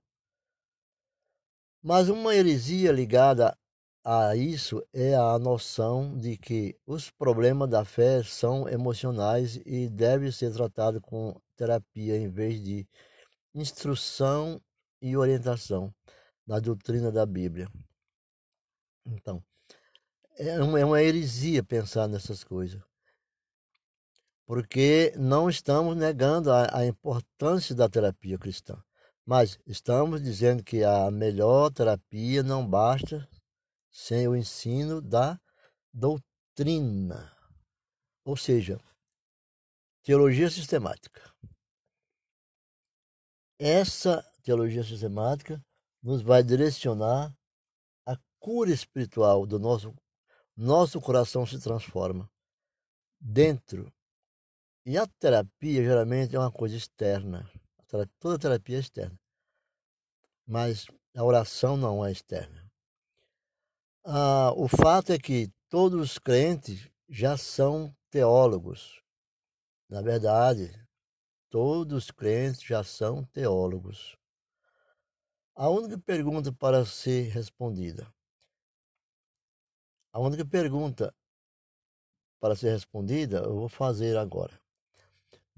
Mas 1.83 2.09
uma 2.09 2.35
heresia 2.35 2.93
ligada 2.93 3.57
a 4.05 4.37
isso 4.37 4.85
é 4.93 5.15
a 5.15 5.39
noção 5.39 6.17
de 6.17 6.37
que 6.37 6.77
os 6.87 7.11
problemas 7.11 7.69
da 7.69 7.85
fé 7.85 8.23
são 8.23 8.69
emocionais 8.69 9.61
e 9.67 9.89
devem 9.89 10.31
ser 10.31 10.53
tratados 10.53 11.01
com 11.03 11.35
terapia 11.57 12.17
em 12.17 12.29
vez 12.29 12.63
de 12.63 12.87
instrução 13.55 14.61
e 15.03 15.17
orientação 15.17 15.93
na 16.47 16.61
doutrina 16.61 17.11
da 17.11 17.27
Bíblia. 17.27 17.69
Então, 19.05 19.43
é 20.37 20.85
uma 20.85 21.01
é 21.01 21.05
heresia 21.05 21.63
pensar 21.65 22.07
nessas 22.07 22.45
coisas 22.45 22.81
porque 24.49 25.13
não 25.15 25.51
estamos 25.51 25.95
negando 25.95 26.51
a, 26.51 26.79
a 26.79 26.87
importância 26.87 27.75
da 27.75 27.87
terapia 27.87 28.39
cristã, 28.39 28.83
mas 29.23 29.61
estamos 29.67 30.23
dizendo 30.23 30.65
que 30.65 30.83
a 30.83 31.11
melhor 31.11 31.71
terapia 31.71 32.43
não 32.43 32.67
basta 32.67 33.29
sem 33.93 34.27
o 34.27 34.35
ensino 34.35 35.03
da 35.03 35.39
doutrina, 35.93 37.31
ou 38.25 38.39
seja, 38.39 38.81
teologia 40.03 40.49
sistemática. 40.49 41.31
Essa 43.59 44.25
teologia 44.43 44.83
sistemática 44.83 45.63
nos 46.03 46.23
vai 46.23 46.43
direcionar 46.43 47.37
a 48.07 48.17
cura 48.41 48.71
espiritual 48.71 49.45
do 49.45 49.59
nosso 49.59 49.95
nosso 50.57 50.99
coração 51.03 51.47
se 51.47 51.61
transforma 51.61 52.29
dentro 53.21 53.93
e 54.89 54.97
a 54.97 55.07
terapia 55.07 55.83
geralmente 55.83 56.35
é 56.35 56.39
uma 56.39 56.51
coisa 56.51 56.75
externa. 56.75 57.47
Toda 58.19 58.39
terapia 58.39 58.79
é 58.79 58.81
externa. 58.81 59.21
mas 60.47 60.87
a 61.15 61.23
oração 61.23 61.77
não 61.77 62.03
é 62.07 62.11
externa. 62.11 62.67
Ah, 64.03 64.51
o 64.57 64.67
fato 64.67 65.13
é 65.13 65.19
que 65.19 65.53
todos 65.69 66.01
os 66.01 66.19
crentes 66.19 66.91
já 67.07 67.37
são 67.37 67.95
teólogos. 68.09 69.03
Na 69.91 70.01
verdade, 70.01 70.73
todos 71.51 72.05
os 72.05 72.11
crentes 72.11 72.63
já 72.63 72.83
são 72.83 73.23
teólogos. 73.27 74.17
A 75.55 75.69
única 75.69 75.99
pergunta 75.99 76.51
para 76.51 76.87
ser 76.87 77.29
respondida, 77.29 78.11
a 80.15 80.19
única 80.19 80.47
pergunta 80.47 81.15
para 82.41 82.57
ser 82.57 82.71
respondida, 82.71 83.41
eu 83.41 83.55
vou 83.55 83.69
fazer 83.69 84.17
agora. 84.17 84.59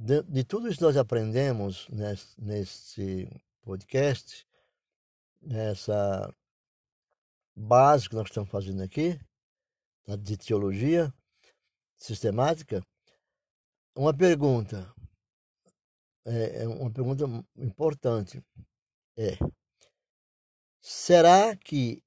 De, 0.02 0.22
de 0.22 0.44
tudo 0.44 0.66
isso 0.66 0.78
que 0.78 0.84
nós 0.84 0.96
aprendemos 0.96 1.86
nesse, 1.90 2.40
nesse 2.40 3.42
podcast, 3.60 4.48
nessa 5.42 6.34
base 7.54 8.08
que 8.08 8.14
nós 8.14 8.28
estamos 8.28 8.48
fazendo 8.48 8.82
aqui, 8.82 9.20
de 10.22 10.38
teologia 10.38 11.12
sistemática, 11.98 12.82
uma 13.94 14.16
pergunta, 14.16 14.90
é, 16.24 16.62
é 16.62 16.66
uma 16.66 16.90
pergunta 16.90 17.24
importante 17.54 18.42
é: 19.18 19.36
será 20.80 21.54
que 21.54 22.02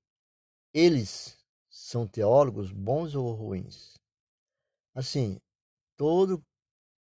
eles 0.73 1.37
são 1.69 2.07
teólogos 2.07 2.71
bons 2.71 3.13
ou 3.13 3.31
ruins? 3.33 3.99
Assim, 4.95 5.39
todo 5.95 6.43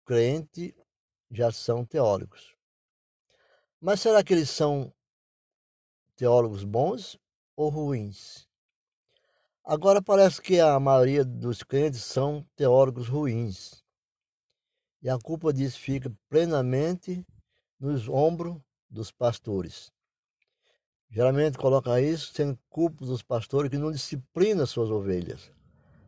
crente 0.06 0.74
já 1.30 1.50
são 1.50 1.84
teólogos. 1.84 2.54
Mas 3.80 4.00
será 4.00 4.22
que 4.22 4.32
eles 4.32 4.48
são 4.48 4.92
teólogos 6.14 6.64
bons 6.64 7.18
ou 7.56 7.68
ruins? 7.68 8.48
Agora 9.64 10.00
parece 10.00 10.40
que 10.40 10.60
a 10.60 10.78
maioria 10.78 11.24
dos 11.24 11.62
crentes 11.64 12.02
são 12.04 12.46
teólogos 12.54 13.08
ruins. 13.08 13.84
E 15.02 15.10
a 15.10 15.18
culpa 15.18 15.52
disso 15.52 15.78
fica 15.80 16.10
plenamente 16.28 17.26
nos 17.78 18.08
ombros 18.08 18.56
dos 18.88 19.10
pastores. 19.10 19.92
Geralmente 21.10 21.58
coloca 21.58 22.00
isso 22.00 22.32
sendo 22.32 22.58
culpa 22.68 23.04
dos 23.04 23.22
pastores 23.22 23.70
que 23.70 23.78
não 23.78 23.92
disciplinam 23.92 24.66
suas 24.66 24.90
ovelhas, 24.90 25.52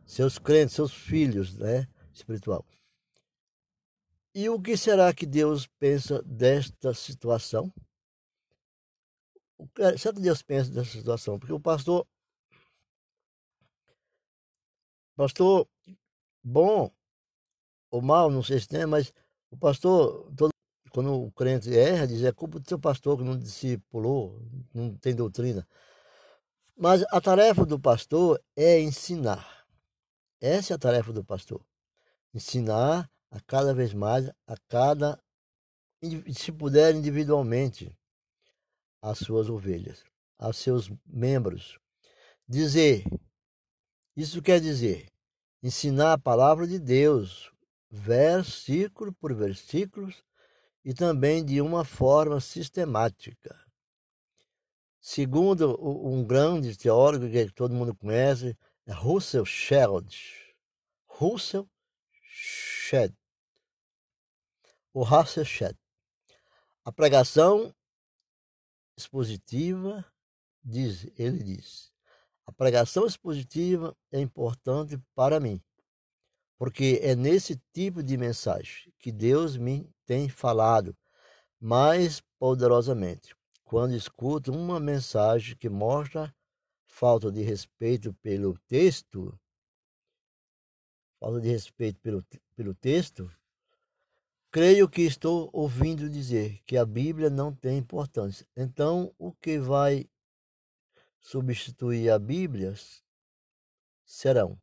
seus 0.05 0.37
crentes, 0.37 0.75
seus 0.75 0.93
filhos, 0.93 1.57
né, 1.57 1.87
espiritual. 2.13 2.65
E 4.33 4.47
o 4.49 4.61
que 4.61 4.77
será 4.77 5.13
que 5.13 5.25
Deus 5.25 5.67
pensa 5.79 6.21
desta 6.23 6.93
situação? 6.93 7.73
O 9.57 9.67
que 9.67 9.97
será 9.97 10.13
que 10.13 10.21
Deus 10.21 10.41
pensa 10.41 10.71
dessa 10.71 10.91
situação? 10.91 11.39
Porque 11.39 11.53
o 11.53 11.59
pastor, 11.59 12.07
pastor 15.15 15.67
bom 16.43 16.91
ou 17.91 18.01
mal, 18.01 18.29
não 18.29 18.43
sei 18.43 18.59
se 18.59 18.67
tem, 18.67 18.85
mas 18.85 19.11
o 19.49 19.57
pastor, 19.57 20.31
todo, 20.35 20.51
quando 20.91 21.11
o 21.13 21.31
crente 21.31 21.75
erra, 21.75 22.07
diz 22.07 22.23
é 22.23 22.31
culpa 22.31 22.59
do 22.59 22.69
seu 22.69 22.79
pastor 22.79 23.17
que 23.17 23.23
não 23.23 23.37
discipulou, 23.37 24.41
não 24.73 24.95
tem 24.95 25.15
doutrina. 25.15 25.67
Mas 26.77 27.03
a 27.11 27.19
tarefa 27.19 27.65
do 27.65 27.79
pastor 27.79 28.41
é 28.55 28.79
ensinar. 28.79 29.65
Essa 30.39 30.73
é 30.73 30.75
a 30.75 30.79
tarefa 30.79 31.11
do 31.11 31.25
pastor. 31.25 31.65
Ensinar 32.33 33.09
a 33.31 33.39
cada 33.41 33.73
vez 33.73 33.93
mais, 33.93 34.27
a 34.47 34.57
cada, 34.67 35.21
se 36.33 36.51
puder 36.51 36.95
individualmente, 36.95 37.95
as 39.01 39.19
suas 39.19 39.49
ovelhas, 39.49 40.03
aos 40.37 40.57
seus 40.57 40.91
membros. 41.05 41.79
Dizer, 42.47 43.03
isso 44.15 44.41
quer 44.41 44.59
dizer, 44.59 45.07
ensinar 45.61 46.13
a 46.13 46.17
palavra 46.17 46.67
de 46.67 46.79
Deus, 46.79 47.51
versículo 47.89 49.13
por 49.13 49.33
versículo, 49.33 50.13
e 50.83 50.93
também 50.93 51.45
de 51.45 51.61
uma 51.61 51.83
forma 51.83 52.39
sistemática. 52.39 53.57
Segundo 54.99 55.77
um 55.81 56.25
grande 56.25 56.77
teólogo 56.77 57.29
que 57.29 57.51
todo 57.51 57.73
mundo 57.73 57.95
conhece, 57.95 58.57
é 58.85 58.91
Russell 58.91 59.45
Shedd. 59.45 60.13
Russell 61.07 61.69
Shedd. 62.89 63.13
O 64.91 65.03
Russell 65.03 65.45
Shedd. 65.45 65.77
A 66.83 66.91
pregação 66.91 67.71
expositiva, 68.97 70.03
diz, 70.63 71.05
ele 71.15 71.43
diz, 71.43 71.93
a 72.47 72.51
pregação 72.51 73.05
expositiva 73.05 73.95
é 74.11 74.19
importante 74.19 74.97
para 75.13 75.39
mim, 75.39 75.61
porque 76.57 76.99
é 77.03 77.15
nesse 77.15 77.61
tipo 77.71 78.01
de 78.01 78.17
mensagem 78.17 78.91
que 78.97 79.11
Deus 79.11 79.55
me 79.55 79.87
tem 80.07 80.27
falado 80.27 80.97
mais 81.59 82.23
poderosamente. 82.39 83.35
Quando 83.63 83.93
escuto 83.93 84.51
uma 84.51 84.79
mensagem 84.79 85.55
que 85.55 85.69
mostra 85.69 86.35
falta 86.87 87.31
de 87.31 87.43
respeito 87.43 88.15
pelo 88.15 88.57
texto, 88.67 89.39
falta 91.19 91.39
de 91.39 91.49
respeito 91.49 91.99
pelo, 91.99 92.25
pelo 92.59 92.75
texto, 92.75 93.33
creio 94.51 94.89
que 94.89 95.03
estou 95.03 95.49
ouvindo 95.53 96.09
dizer 96.09 96.61
que 96.65 96.75
a 96.75 96.85
Bíblia 96.85 97.29
não 97.29 97.55
tem 97.55 97.77
importância. 97.77 98.45
Então, 98.53 99.15
o 99.17 99.31
que 99.31 99.57
vai 99.57 100.09
substituir 101.21 102.09
a 102.09 102.19
Bíblia 102.19 102.73
serão 104.03 104.61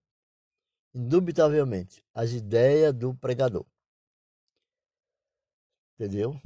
indubitavelmente, 0.94 2.04
as 2.12 2.32
ideias 2.32 2.92
do 2.92 3.14
pregador. 3.14 3.64
Entendeu? 5.94 6.38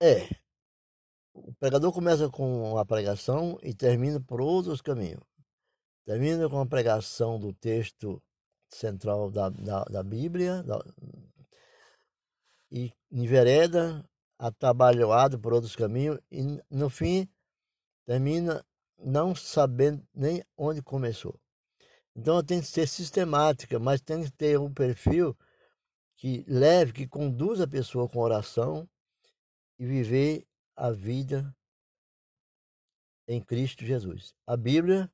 É. 0.00 0.28
O 1.34 1.52
pregador 1.54 1.92
começa 1.92 2.30
com 2.30 2.78
a 2.78 2.86
pregação 2.86 3.58
e 3.60 3.74
termina 3.74 4.20
por 4.20 4.40
outros 4.40 4.80
caminhos. 4.80 5.24
Termina 6.04 6.48
com 6.48 6.60
a 6.60 6.66
pregação 6.66 7.40
do 7.40 7.52
texto 7.52 8.22
central 8.74 9.30
da, 9.30 9.48
da, 9.48 9.84
da 9.84 10.02
Bíblia 10.02 10.62
da, 10.62 10.84
e 12.70 12.92
envereda 13.10 14.04
atabalhoado 14.38 15.38
por 15.38 15.52
outros 15.52 15.76
caminhos 15.76 16.18
e 16.30 16.60
no 16.70 16.88
fim 16.88 17.28
termina 18.06 18.64
não 18.98 19.34
sabendo 19.34 20.06
nem 20.14 20.44
onde 20.56 20.82
começou. 20.82 21.38
Então 22.14 22.42
tem 22.42 22.60
que 22.60 22.66
ser 22.66 22.86
sistemática, 22.86 23.78
mas 23.78 24.00
tem 24.00 24.24
que 24.24 24.30
ter 24.30 24.58
um 24.58 24.72
perfil 24.72 25.36
que 26.16 26.44
leve, 26.46 26.92
que 26.92 27.06
conduza 27.06 27.64
a 27.64 27.68
pessoa 27.68 28.08
com 28.08 28.18
oração 28.20 28.88
e 29.78 29.86
viver 29.86 30.46
a 30.76 30.90
vida 30.90 31.54
em 33.26 33.40
Cristo 33.40 33.84
Jesus. 33.84 34.34
A 34.46 34.56
Bíblia, 34.56 35.10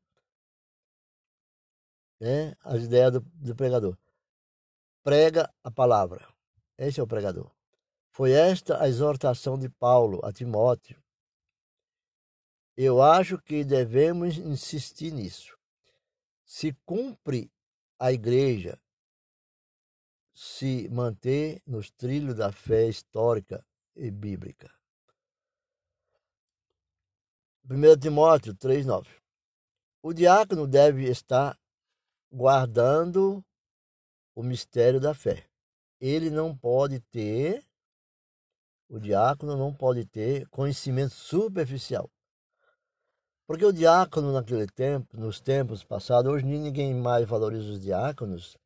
né, 2.20 2.54
as 2.62 2.82
ideias 2.82 3.12
do, 3.12 3.20
do 3.20 3.54
pregador. 3.54 3.96
Prega 5.02 5.52
a 5.62 5.70
palavra. 5.70 6.26
Esse 6.76 7.00
é 7.00 7.02
o 7.02 7.06
pregador. 7.06 7.50
Foi 8.10 8.32
esta 8.32 8.82
a 8.82 8.88
exortação 8.88 9.58
de 9.58 9.68
Paulo 9.68 10.20
a 10.24 10.32
Timóteo. 10.32 11.02
Eu 12.76 13.02
acho 13.02 13.38
que 13.38 13.64
devemos 13.64 14.36
insistir 14.36 15.12
nisso 15.12 15.58
se 16.48 16.72
cumpre 16.86 17.52
a 17.98 18.10
igreja 18.10 18.80
se 20.32 20.88
manter 20.88 21.62
nos 21.66 21.90
trilhos 21.90 22.36
da 22.36 22.50
fé 22.50 22.88
histórica 22.88 23.62
e 23.94 24.10
bíblica. 24.10 24.72
1 27.68 27.98
Timóteo 28.00 28.54
3,9 28.54 29.06
O 30.02 30.14
diácono 30.14 30.66
deve 30.66 31.04
estar 31.10 31.58
guardando 32.30 33.44
o 34.34 34.42
mistério 34.42 35.00
da 35.00 35.14
fé. 35.14 35.44
Ele 36.00 36.30
não 36.30 36.56
pode 36.56 37.00
ter, 37.00 37.64
o 38.88 39.00
diácono 39.00 39.56
não 39.56 39.74
pode 39.74 40.04
ter 40.06 40.46
conhecimento 40.48 41.14
superficial. 41.14 42.08
Porque 43.48 43.64
o 43.64 43.72
diácono 43.72 44.30
naquele 44.30 44.66
tempo, 44.66 45.18
nos 45.18 45.40
tempos 45.40 45.82
passados, 45.82 46.30
hoje 46.30 46.44
ninguém 46.44 46.94
mais 46.94 47.26
valoriza 47.26 47.72
os 47.72 47.80
diáconos. 47.80 48.56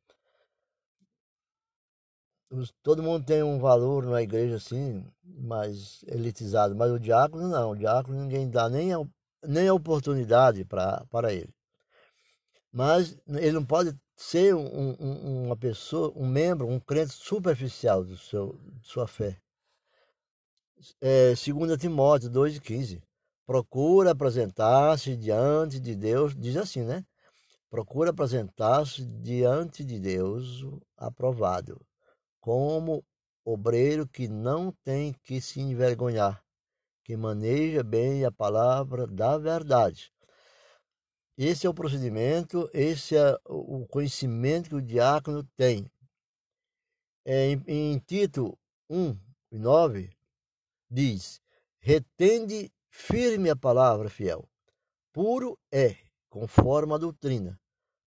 todo 2.83 3.01
mundo 3.01 3.25
tem 3.25 3.41
um 3.41 3.57
valor 3.59 4.05
na 4.05 4.21
igreja 4.21 4.57
assim, 4.57 5.03
mais 5.23 6.03
elitizado, 6.03 6.75
mas 6.75 6.91
o 6.91 6.99
diácono 6.99 7.47
não, 7.47 7.71
o 7.71 7.75
diácono 7.75 8.19
ninguém 8.19 8.49
dá 8.49 8.69
nem 8.69 8.93
a, 8.93 8.97
nem 9.47 9.69
a 9.69 9.73
oportunidade 9.73 10.65
pra, 10.65 11.05
para 11.09 11.33
ele. 11.33 11.51
Mas 12.73 13.15
ele 13.27 13.51
não 13.51 13.63
pode 13.63 13.95
ser 14.15 14.55
um, 14.55 14.95
um, 14.99 15.45
uma 15.45 15.55
pessoa, 15.55 16.11
um 16.15 16.27
membro, 16.27 16.67
um 16.67 16.79
crente 16.79 17.13
superficial 17.13 18.03
do 18.03 18.17
seu, 18.17 18.59
de 18.63 18.87
sua 18.87 19.07
fé. 19.07 19.39
é, 20.99 21.33
2 21.35 21.77
Timóteo 21.77 22.31
2,15. 22.31 23.01
Procura 23.45 24.11
apresentar-se 24.11 25.15
diante 25.17 25.79
de 25.79 25.95
Deus, 25.95 26.33
diz 26.35 26.55
assim, 26.55 26.83
né? 26.83 27.05
Procura 27.69 28.11
apresentar-se 28.11 29.05
diante 29.05 29.83
de 29.83 29.99
Deus 29.99 30.63
aprovado, 30.95 31.79
como 32.39 33.03
obreiro 33.43 34.07
que 34.07 34.27
não 34.27 34.71
tem 34.83 35.13
que 35.23 35.41
se 35.41 35.59
envergonhar, 35.59 36.41
que 37.03 37.17
maneja 37.17 37.83
bem 37.83 38.23
a 38.23 38.31
palavra 38.31 39.05
da 39.05 39.37
verdade. 39.37 40.12
Esse 41.37 41.65
é 41.65 41.69
o 41.69 41.73
procedimento, 41.73 42.69
esse 42.71 43.17
é 43.17 43.35
o 43.45 43.87
conhecimento 43.87 44.69
que 44.69 44.75
o 44.75 44.81
diácono 44.81 45.43
tem. 45.55 45.91
É, 47.25 47.47
em, 47.47 47.63
em 47.65 47.99
Tito 47.99 48.55
1, 48.87 49.17
9, 49.51 50.11
diz: 50.91 51.41
retende 51.79 52.71
firme 52.87 53.49
a 53.49 53.55
palavra 53.55 54.09
fiel, 54.09 54.47
puro 55.11 55.57
é, 55.71 55.97
conforme 56.29 56.93
a 56.93 56.97
doutrina, 56.99 57.59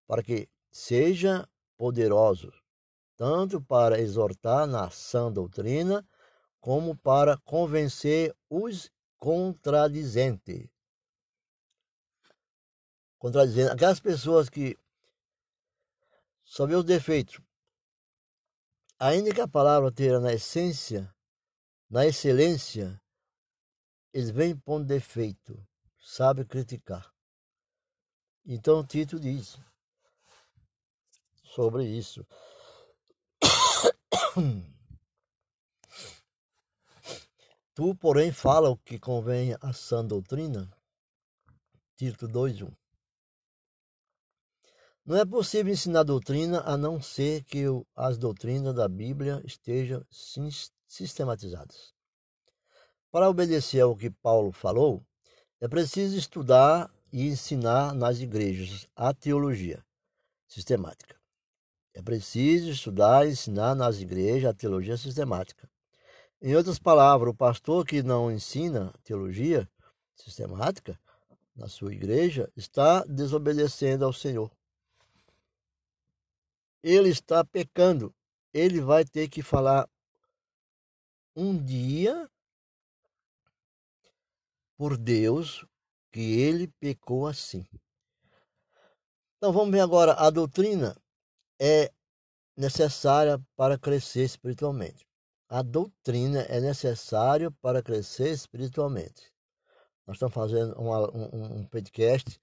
para 0.07 0.23
que 0.23 0.47
seja 0.71 1.45
poderoso, 1.75 2.53
tanto 3.17 3.61
para 3.61 3.99
exortar 3.99 4.65
na 4.65 4.89
sã 4.89 5.29
doutrina, 5.29 6.07
como 6.61 6.95
para 6.95 7.35
convencer 7.37 8.33
os 8.49 8.89
contradizentes. 9.17 10.76
Contradizendo 13.27 13.73
aquelas 13.73 13.99
pessoas 13.99 14.47
que 14.47 14.79
só 16.45 16.65
vê 16.65 16.75
os 16.75 16.85
defeitos. 16.85 17.41
Ainda 18.97 19.33
que 19.33 19.41
a 19.41 19.47
palavra 19.49 19.91
tenha 19.91 20.17
na 20.17 20.31
essência, 20.31 21.13
na 21.89 22.05
excelência, 22.05 23.01
eles 24.13 24.29
vêm 24.29 24.55
pondo 24.55 24.85
defeito, 24.85 25.61
sabe 25.99 26.45
criticar. 26.45 27.13
Então 28.45 28.81
Tito 28.87 29.19
diz 29.19 29.59
sobre 31.43 31.83
isso. 31.85 32.25
Tu, 37.75 37.93
porém, 37.95 38.31
fala 38.31 38.69
o 38.69 38.77
que 38.77 38.97
convém 38.97 39.53
à 39.61 39.73
sã 39.73 40.03
doutrina. 40.03 40.71
Tito 41.97 42.25
2:1. 42.25 42.73
Não 45.07 45.15
é 45.15 45.23
possível 45.23 45.71
ensinar 45.71 46.03
doutrina 46.03 46.61
a 46.65 46.75
não 46.75 47.01
ser 47.01 47.41
que 47.45 47.63
as 47.95 48.17
doutrinas 48.17 48.75
da 48.75 48.89
Bíblia 48.89 49.41
estejam 49.45 50.05
sistematizadas. 50.85 51.93
Para 53.09 53.29
obedecer 53.29 53.79
ao 53.79 53.95
que 53.95 54.09
Paulo 54.09 54.51
falou, 54.51 55.01
é 55.61 55.67
preciso 55.69 56.17
estudar 56.17 56.91
e 57.09 57.25
ensinar 57.25 57.95
nas 57.95 58.19
igrejas 58.19 58.85
a 58.93 59.13
teologia 59.13 59.81
sistemática. 60.45 61.15
É 61.93 62.01
preciso 62.01 62.69
estudar 62.69 63.25
e 63.25 63.31
ensinar 63.31 63.75
nas 63.75 64.01
igrejas 64.01 64.49
a 64.49 64.53
teologia 64.53 64.97
sistemática. 64.97 65.69
Em 66.41 66.53
outras 66.53 66.79
palavras, 66.79 67.33
o 67.33 67.37
pastor 67.37 67.85
que 67.85 68.03
não 68.03 68.29
ensina 68.29 68.93
teologia 69.05 69.69
sistemática 70.13 70.99
na 71.55 71.69
sua 71.69 71.93
igreja 71.93 72.51
está 72.57 73.05
desobedecendo 73.05 74.03
ao 74.03 74.11
Senhor. 74.11 74.51
Ele 76.83 77.09
está 77.09 77.43
pecando. 77.43 78.13
Ele 78.53 78.81
vai 78.81 79.05
ter 79.05 79.27
que 79.27 79.41
falar 79.41 79.89
um 81.35 81.57
dia 81.63 82.29
por 84.77 84.97
Deus 84.97 85.65
que 86.11 86.39
ele 86.39 86.67
pecou 86.79 87.27
assim. 87.27 87.65
Então 89.37 89.51
vamos 89.53 89.71
ver 89.71 89.81
agora 89.81 90.13
a 90.13 90.29
doutrina 90.29 90.95
é 91.59 91.91
necessária 92.55 93.39
para 93.55 93.77
crescer 93.77 94.23
espiritualmente. 94.23 95.05
A 95.47 95.61
doutrina 95.61 96.41
é 96.41 96.59
necessária 96.59 97.51
para 97.61 97.81
crescer 97.81 98.31
espiritualmente. 98.31 99.31
Nós 100.05 100.15
estamos 100.15 100.33
fazendo 100.33 100.73
uma, 100.79 101.09
um, 101.15 101.59
um 101.59 101.65
podcast 101.65 102.39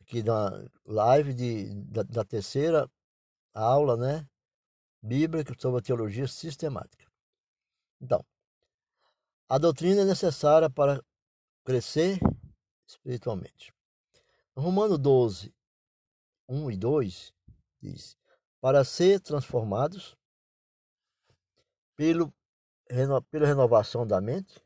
aqui 0.00 0.22
na 0.22 0.64
live 0.86 1.34
de, 1.34 1.74
da, 1.84 2.02
da 2.02 2.24
terceira 2.24 2.90
aula, 3.62 3.96
né? 3.96 4.28
Bíblica 5.02 5.54
sobre 5.58 5.80
a 5.80 5.82
teologia 5.82 6.26
sistemática. 6.26 7.06
Então, 8.00 8.24
a 9.48 9.58
doutrina 9.58 10.02
é 10.02 10.04
necessária 10.04 10.68
para 10.68 11.02
crescer 11.64 12.18
espiritualmente. 12.86 13.72
Romano 14.56 14.98
12, 14.98 15.54
1 16.48 16.70
e 16.70 16.76
2 16.76 17.34
diz: 17.80 18.16
Para 18.60 18.84
ser 18.84 19.20
transformados 19.20 20.16
pelo, 21.96 22.32
pela 23.30 23.46
renovação 23.46 24.06
da 24.06 24.20
mente, 24.20 24.60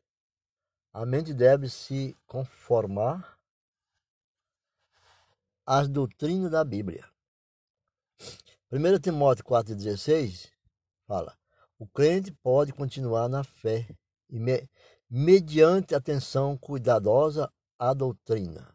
a 0.92 1.06
mente 1.06 1.32
deve 1.32 1.68
se 1.68 2.16
conformar 2.26 3.38
às 5.66 5.88
doutrinas 5.88 6.50
da 6.50 6.64
Bíblia. 6.64 7.11
1 8.74 9.00
Timóteo 9.00 9.44
4,16 9.44 10.50
fala: 11.06 11.36
o 11.78 11.86
crente 11.86 12.32
pode 12.32 12.72
continuar 12.72 13.28
na 13.28 13.44
fé 13.44 13.86
e 14.30 14.40
me, 14.40 14.66
mediante 15.10 15.94
atenção 15.94 16.56
cuidadosa 16.56 17.52
à 17.78 17.92
doutrina. 17.92 18.74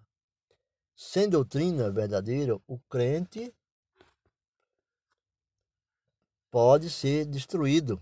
Sem 0.95 1.27
doutrina 1.27 1.89
verdadeira, 1.89 2.55
o 2.67 2.77
crente 2.88 3.51
pode 6.51 6.91
ser 6.91 7.25
destruído. 7.25 7.99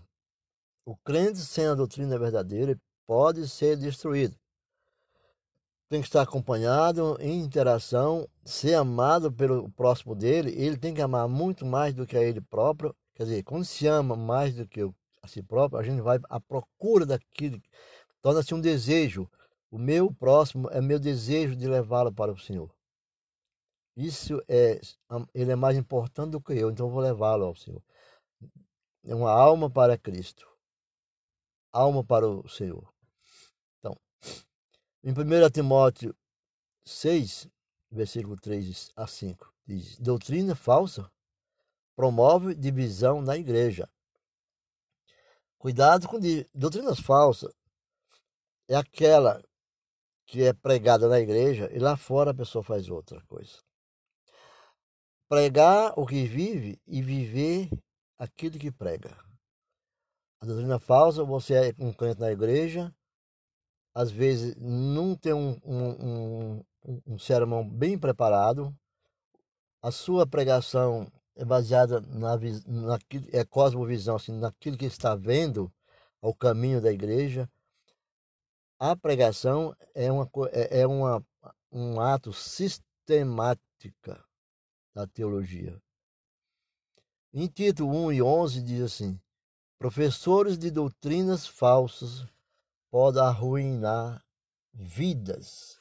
O 0.84 0.94
crente 0.98 1.38
sem 1.38 1.66
a 1.66 1.74
doutrina 1.74 2.18
verdadeira 2.18 2.78
pode 3.06 3.48
ser 3.48 3.78
destruído. 3.78 4.38
Tem 5.88 6.00
que 6.00 6.06
estar 6.08 6.22
acompanhado, 6.22 7.16
em 7.20 7.40
interação, 7.40 8.28
ser 8.44 8.74
amado 8.74 9.32
pelo 9.32 9.70
próximo 9.70 10.14
dele. 10.14 10.50
Ele 10.56 10.76
tem 10.76 10.92
que 10.92 11.00
amar 11.00 11.28
muito 11.28 11.64
mais 11.64 11.94
do 11.94 12.06
que 12.06 12.16
a 12.16 12.22
ele 12.22 12.40
próprio. 12.40 12.94
Quer 13.14 13.24
dizer, 13.24 13.42
quando 13.44 13.64
se 13.64 13.86
ama 13.86 14.16
mais 14.16 14.54
do 14.54 14.66
que 14.66 14.82
a 15.22 15.28
si 15.28 15.42
próprio, 15.42 15.78
a 15.78 15.82
gente 15.82 16.00
vai 16.00 16.18
à 16.28 16.40
procura 16.40 17.06
daquilo 17.06 17.60
Torna-se 18.26 18.52
um 18.52 18.60
desejo. 18.60 19.30
O 19.70 19.78
meu 19.78 20.12
próximo 20.12 20.68
é 20.70 20.80
meu 20.80 20.98
desejo 20.98 21.54
de 21.54 21.68
levá-lo 21.68 22.12
para 22.12 22.32
o 22.32 22.38
Senhor. 22.38 22.74
Isso 23.96 24.42
é, 24.48 24.80
ele 25.32 25.52
é 25.52 25.54
mais 25.54 25.76
importante 25.76 26.32
do 26.32 26.40
que 26.40 26.52
eu, 26.52 26.68
então 26.68 26.86
eu 26.86 26.90
vou 26.90 27.00
levá-lo 27.00 27.44
ao 27.44 27.54
Senhor. 27.54 27.80
É 29.04 29.14
uma 29.14 29.30
alma 29.30 29.70
para 29.70 29.96
Cristo. 29.96 30.44
Alma 31.72 32.02
para 32.02 32.28
o 32.28 32.48
Senhor. 32.48 32.92
Em 35.06 35.12
1 35.12 35.50
Timóteo 35.52 36.16
6, 36.84 37.48
versículo 37.92 38.34
3 38.34 38.90
a 38.96 39.06
5, 39.06 39.54
diz: 39.64 39.96
Doutrina 40.00 40.56
falsa 40.56 41.08
promove 41.94 42.56
divisão 42.56 43.22
na 43.22 43.36
igreja. 43.36 43.88
Cuidado 45.58 46.08
com 46.08 46.18
doutrinas 46.52 46.98
falsas 46.98 47.54
é 48.66 48.74
aquela 48.74 49.40
que 50.26 50.42
é 50.42 50.52
pregada 50.52 51.06
na 51.06 51.20
igreja 51.20 51.70
e 51.72 51.78
lá 51.78 51.96
fora 51.96 52.32
a 52.32 52.34
pessoa 52.34 52.64
faz 52.64 52.88
outra 52.88 53.24
coisa. 53.26 53.62
Pregar 55.28 55.96
o 55.96 56.04
que 56.04 56.26
vive 56.26 56.80
e 56.84 57.00
viver 57.00 57.70
aquilo 58.18 58.58
que 58.58 58.72
prega. 58.72 59.16
A 60.40 60.46
doutrina 60.46 60.80
falsa, 60.80 61.22
você 61.22 61.54
é 61.54 61.74
um 61.78 61.92
crente 61.92 62.18
na 62.18 62.32
igreja, 62.32 62.92
às 63.96 64.10
vezes 64.10 64.54
não 64.58 65.16
tem 65.16 65.32
um, 65.32 65.58
um, 65.64 66.62
um, 66.84 67.02
um 67.06 67.18
sermão 67.18 67.66
bem 67.66 67.98
preparado, 67.98 68.76
a 69.80 69.90
sua 69.90 70.26
pregação 70.26 71.10
é 71.34 71.46
baseada 71.46 72.02
na, 72.02 72.36
naquilo, 72.66 73.26
é 73.32 73.42
cosmovisão, 73.42 74.16
assim, 74.16 74.32
naquilo 74.32 74.76
que 74.76 74.84
está 74.84 75.14
vendo 75.14 75.72
ao 76.20 76.34
caminho 76.34 76.78
da 76.78 76.92
igreja, 76.92 77.48
a 78.78 78.94
pregação 78.94 79.74
é, 79.94 80.12
uma, 80.12 80.28
é, 80.52 80.80
é 80.80 80.86
uma, 80.86 81.24
um 81.72 81.98
ato 81.98 82.34
sistemática 82.34 84.22
da 84.94 85.06
teologia. 85.06 85.80
Em 87.32 87.46
Tito 87.46 87.88
1 87.88 88.12
e 88.12 88.22
11 88.22 88.60
diz 88.60 88.82
assim: 88.82 89.18
professores 89.78 90.58
de 90.58 90.70
doutrinas 90.70 91.46
falsas 91.46 92.26
podem 92.96 93.20
arruinar 93.20 94.24
vidas. 94.72 95.78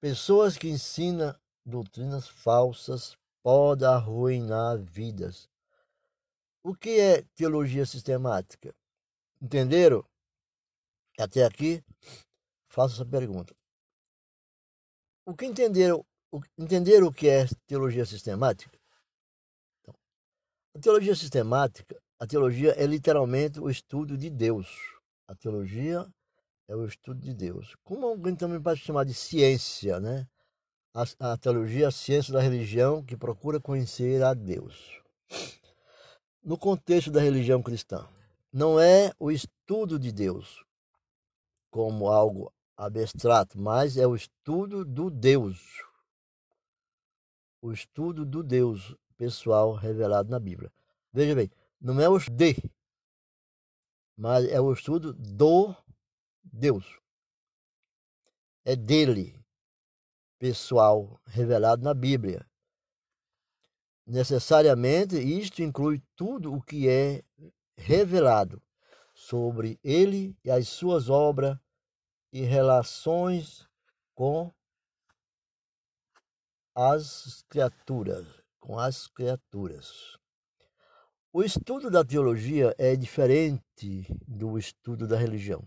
Pessoas 0.00 0.58
que 0.58 0.68
ensinam 0.68 1.32
doutrinas 1.64 2.26
falsas 2.26 3.16
podem 3.40 3.86
arruinar 3.86 4.78
vidas. 4.78 5.48
O 6.60 6.74
que 6.74 6.98
é 6.98 7.22
teologia 7.36 7.86
sistemática? 7.86 8.74
Entenderam? 9.40 10.04
Até 11.16 11.44
aqui, 11.44 11.84
faço 12.66 12.96
essa 12.96 13.06
pergunta. 13.08 13.54
O 15.24 15.36
que 15.36 15.46
entenderam, 15.46 16.04
o, 16.32 16.40
entenderam 16.58 17.06
o 17.06 17.12
que 17.12 17.28
é 17.28 17.46
teologia 17.64 18.04
sistemática? 18.04 18.76
Então, 19.80 19.94
a 20.74 20.80
teologia 20.80 21.14
sistemática, 21.14 21.96
a 22.18 22.26
teologia 22.26 22.72
é 22.76 22.84
literalmente 22.86 23.60
o 23.60 23.70
estudo 23.70 24.18
de 24.18 24.28
Deus. 24.28 24.97
A 25.28 25.34
teologia 25.34 26.06
é 26.66 26.74
o 26.74 26.86
estudo 26.86 27.20
de 27.20 27.34
Deus. 27.34 27.76
Como 27.84 28.06
alguém 28.06 28.34
também 28.34 28.60
pode 28.60 28.80
chamar 28.80 29.04
de 29.04 29.12
ciência, 29.12 30.00
né? 30.00 30.26
A, 30.94 31.32
a 31.32 31.36
teologia 31.36 31.84
é 31.84 31.88
a 31.88 31.92
ciência 31.92 32.32
da 32.32 32.40
religião 32.40 33.04
que 33.04 33.14
procura 33.14 33.60
conhecer 33.60 34.22
a 34.22 34.32
Deus. 34.32 35.02
No 36.42 36.56
contexto 36.56 37.10
da 37.10 37.20
religião 37.20 37.62
cristã, 37.62 38.08
não 38.50 38.80
é 38.80 39.12
o 39.20 39.30
estudo 39.30 39.98
de 39.98 40.10
Deus 40.10 40.64
como 41.70 42.08
algo 42.08 42.50
abstrato, 42.74 43.60
mas 43.60 43.98
é 43.98 44.06
o 44.06 44.16
estudo 44.16 44.82
do 44.82 45.10
Deus. 45.10 45.60
O 47.60 47.70
estudo 47.70 48.24
do 48.24 48.42
Deus 48.42 48.96
pessoal 49.18 49.74
revelado 49.74 50.30
na 50.30 50.38
Bíblia. 50.38 50.72
Veja 51.12 51.34
bem, 51.34 51.50
não 51.78 52.00
é 52.00 52.08
o 52.08 52.18
de, 52.18 52.56
mas 54.18 54.44
é 54.46 54.60
o 54.60 54.72
estudo 54.72 55.12
do 55.12 55.72
Deus. 56.42 56.98
É 58.64 58.74
dele, 58.74 59.40
pessoal, 60.40 61.20
revelado 61.24 61.84
na 61.84 61.94
Bíblia. 61.94 62.44
Necessariamente, 64.04 65.16
isto 65.16 65.62
inclui 65.62 66.02
tudo 66.16 66.52
o 66.52 66.60
que 66.60 66.88
é 66.88 67.22
revelado 67.76 68.60
sobre 69.14 69.78
ele 69.84 70.36
e 70.44 70.50
as 70.50 70.66
suas 70.66 71.08
obras 71.08 71.56
e 72.32 72.42
relações 72.42 73.68
com 74.16 74.52
as 76.74 77.44
criaturas, 77.48 78.26
com 78.58 78.76
as 78.76 79.06
criaturas. 79.06 80.18
O 81.38 81.44
estudo 81.44 81.88
da 81.88 82.04
teologia 82.04 82.74
é 82.76 82.96
diferente 82.96 84.08
do 84.26 84.58
estudo 84.58 85.06
da 85.06 85.16
religião. 85.16 85.62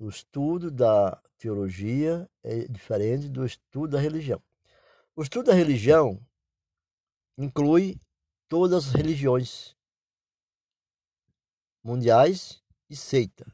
O 0.00 0.08
estudo 0.08 0.68
da 0.68 1.22
teologia 1.38 2.28
é 2.42 2.66
diferente 2.66 3.28
do 3.28 3.46
estudo 3.46 3.92
da 3.92 4.00
religião. 4.00 4.42
O 5.14 5.22
estudo 5.22 5.46
da 5.46 5.54
religião 5.54 6.20
inclui 7.38 8.00
todas 8.48 8.88
as 8.88 8.92
religiões 8.92 9.76
mundiais 11.84 12.60
e 12.90 12.96
seita. 12.96 13.46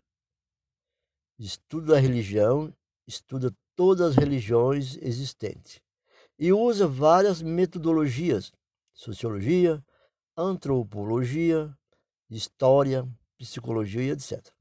Estudo 1.39 1.89
da 1.89 2.01
religião, 2.01 2.75
estuda 3.07 3.55
todas 3.77 4.13
as 4.13 4.17
religiões 4.17 4.97
existentes 5.03 5.83
e 6.39 6.51
usa 6.51 6.89
várias 6.89 7.43
metodologias: 7.43 8.55
sociologia, 8.93 9.85
antropologia, 10.37 11.77
história, 12.31 13.07
psicologia, 13.39 14.13
etc 14.13 14.53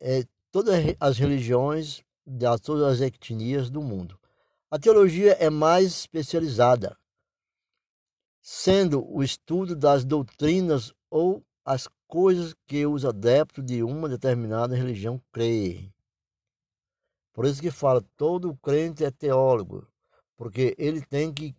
é, 0.00 0.24
todas 0.50 0.74
as 1.00 1.18
religiões, 1.18 2.02
de 2.26 2.46
todas 2.62 2.84
as 2.84 3.00
etnias 3.00 3.70
do 3.70 3.82
mundo. 3.82 4.18
A 4.70 4.78
teologia 4.78 5.32
é 5.32 5.48
mais 5.48 5.86
especializada, 5.86 6.96
sendo 8.40 9.04
o 9.10 9.22
estudo 9.22 9.74
das 9.74 10.04
doutrinas 10.04 10.92
ou 11.10 11.42
as 11.64 11.88
coisas 12.06 12.54
que 12.66 12.86
os 12.86 13.04
adeptos 13.04 13.64
de 13.64 13.82
uma 13.82 14.08
determinada 14.08 14.76
religião 14.76 15.20
creem. 15.32 15.92
Por 17.32 17.46
isso 17.46 17.62
que 17.62 17.70
fala, 17.70 18.02
todo 18.16 18.56
crente 18.56 19.04
é 19.04 19.10
teólogo, 19.10 19.86
porque 20.36 20.74
ele 20.78 21.00
tem 21.00 21.32
que 21.32 21.54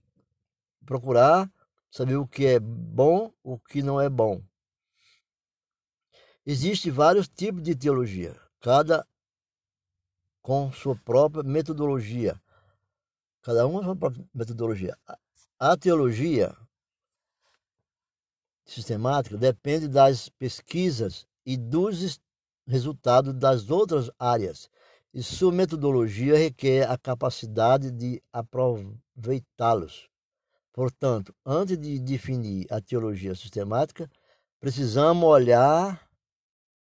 procurar 0.90 1.48
saber 1.92 2.16
o 2.16 2.28
que 2.28 2.48
é 2.48 2.60
bom, 2.60 3.32
o 3.44 3.60
que 3.60 3.84
não 3.84 4.02
é 4.02 4.10
bom. 4.10 4.42
Existem 6.44 6.92
vários 6.92 7.28
tipos 7.28 7.62
de 7.62 7.76
teologia, 7.76 8.36
cada 8.60 9.08
com 10.42 10.72
sua 10.72 10.96
própria 10.96 11.44
metodologia. 11.44 12.42
Cada 13.44 13.68
um 13.68 13.74
com 13.74 13.84
sua 13.84 13.96
própria 13.96 14.26
metodologia. 14.34 14.98
A 15.60 15.78
teologia 15.78 16.58
sistemática 18.66 19.38
depende 19.38 19.88
das 19.88 20.28
pesquisas 20.28 21.28
e 21.46 21.56
dos 21.56 22.20
resultados 22.66 23.36
das 23.36 23.70
outras 23.70 24.10
áreas, 24.18 24.72
e 25.14 25.22
sua 25.22 25.52
metodologia 25.52 26.36
requer 26.36 26.90
a 26.90 26.98
capacidade 26.98 27.92
de 27.92 28.24
aproveitá-los. 28.34 30.10
Portanto, 30.74 31.34
antes 31.46 31.78
de 31.78 32.00
definir 32.00 32.68
a 32.72 32.80
teologia 32.80 33.36
sistemática, 33.36 34.10
precisamos 34.60 35.24
olhar 35.24 36.10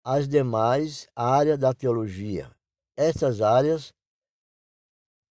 as 0.03 0.27
demais 0.27 1.07
áreas 1.15 1.57
da 1.57 1.73
teologia. 1.73 2.51
Essas 2.95 3.41
áreas 3.41 3.93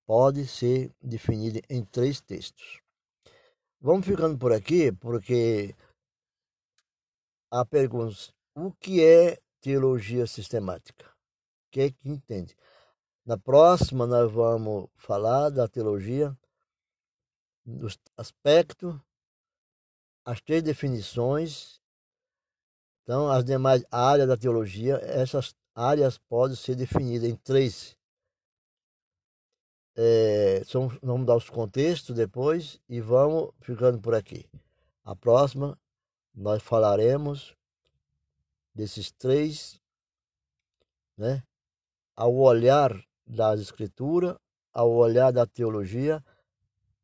podem 0.07 0.47
ser 0.47 0.91
definidas 1.01 1.63
em 1.69 1.85
três 1.85 2.21
textos. 2.21 2.81
Vamos 3.81 4.07
ficando 4.07 4.39
por 4.39 4.53
aqui, 4.53 4.93
porque 4.93 5.75
a 7.51 7.65
pergunta: 7.65 8.17
o 8.55 8.73
que 8.73 9.05
é 9.05 9.39
teologia 9.61 10.27
sistemática? 10.27 11.07
O 11.07 11.71
que 11.71 11.81
é 11.81 11.91
que 11.91 12.09
entende? 12.09 12.57
Na 13.25 13.39
próxima, 13.39 14.07
nós 14.07 14.31
vamos 14.33 14.89
falar 14.97 15.51
da 15.51 15.69
teologia, 15.69 16.37
dos 17.65 17.99
aspectos, 18.17 18.95
as 20.25 20.41
três 20.41 20.63
definições 20.63 21.83
então, 23.03 23.29
as 23.29 23.45
demais 23.45 23.85
áreas 23.91 24.29
da 24.29 24.37
teologia, 24.37 24.97
essas 25.03 25.55
áreas 25.75 26.19
podem 26.19 26.57
ser 26.57 26.77
definidas 26.77 27.29
em 27.29 27.35
três. 27.37 27.97
É, 29.95 30.63
são, 30.65 30.89
vamos 31.03 31.27
dar 31.27 31.37
os 31.37 31.51
contextos 31.51 32.15
depois 32.15 32.81
e 32.89 33.01
vamos 33.01 33.51
ficando 33.61 34.01
por 34.01 34.15
aqui. 34.15 34.49
A 35.05 35.17
próxima, 35.17 35.77
nós 36.33 36.63
falaremos 36.63 37.57
desses 38.75 39.11
três, 39.11 39.81
né? 41.17 41.43
Ao 42.15 42.33
olhar 42.35 42.93
das 43.27 43.61
escrituras, 43.61 44.37
ao 44.73 44.91
olhar 44.91 45.33
da 45.33 45.45
teologia, 45.45 46.25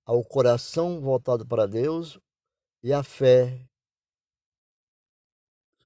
ao 0.09 0.25
coração 0.25 1.03
voltado 1.03 1.47
para 1.47 1.67
Deus 1.67 2.19
e 2.83 2.95
a 2.95 3.03
fé 3.03 3.69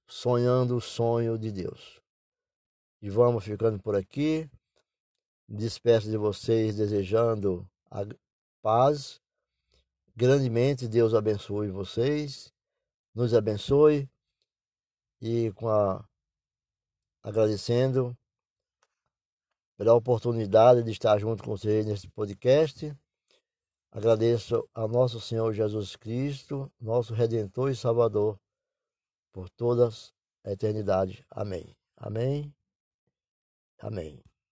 sonhando 0.07 0.77
o 0.77 0.81
sonho 0.81 1.37
de 1.37 1.51
Deus. 1.51 2.01
E 3.01 3.09
vamos 3.09 3.43
ficando 3.43 3.83
por 3.83 3.97
aqui. 3.97 4.49
Despeço 5.45 6.09
de 6.09 6.15
vocês 6.15 6.77
desejando 6.77 7.69
a 7.91 8.05
paz. 8.61 9.19
Grandemente 10.15 10.87
Deus 10.87 11.13
abençoe 11.13 11.69
vocês, 11.69 12.53
nos 13.13 13.33
abençoe 13.33 14.09
e 15.19 15.51
com 15.51 15.67
a 15.67 16.07
agradecendo 17.21 18.17
pela 19.75 19.93
oportunidade 19.93 20.81
de 20.81 20.91
estar 20.91 21.19
junto 21.19 21.43
com 21.43 21.57
vocês 21.57 21.85
nesse 21.85 22.07
podcast. 22.07 22.95
Agradeço 23.95 24.67
ao 24.73 24.87
nosso 24.87 25.21
Senhor 25.21 25.53
Jesus 25.53 25.95
Cristo, 25.95 26.71
nosso 26.81 27.13
Redentor 27.13 27.69
e 27.69 27.75
Salvador 27.75 28.39
por 29.31 29.47
todas 29.51 30.11
a 30.43 30.51
eternidade. 30.51 31.23
Amém. 31.29 31.75
Amém. 31.95 32.51
Amém. 33.79 34.32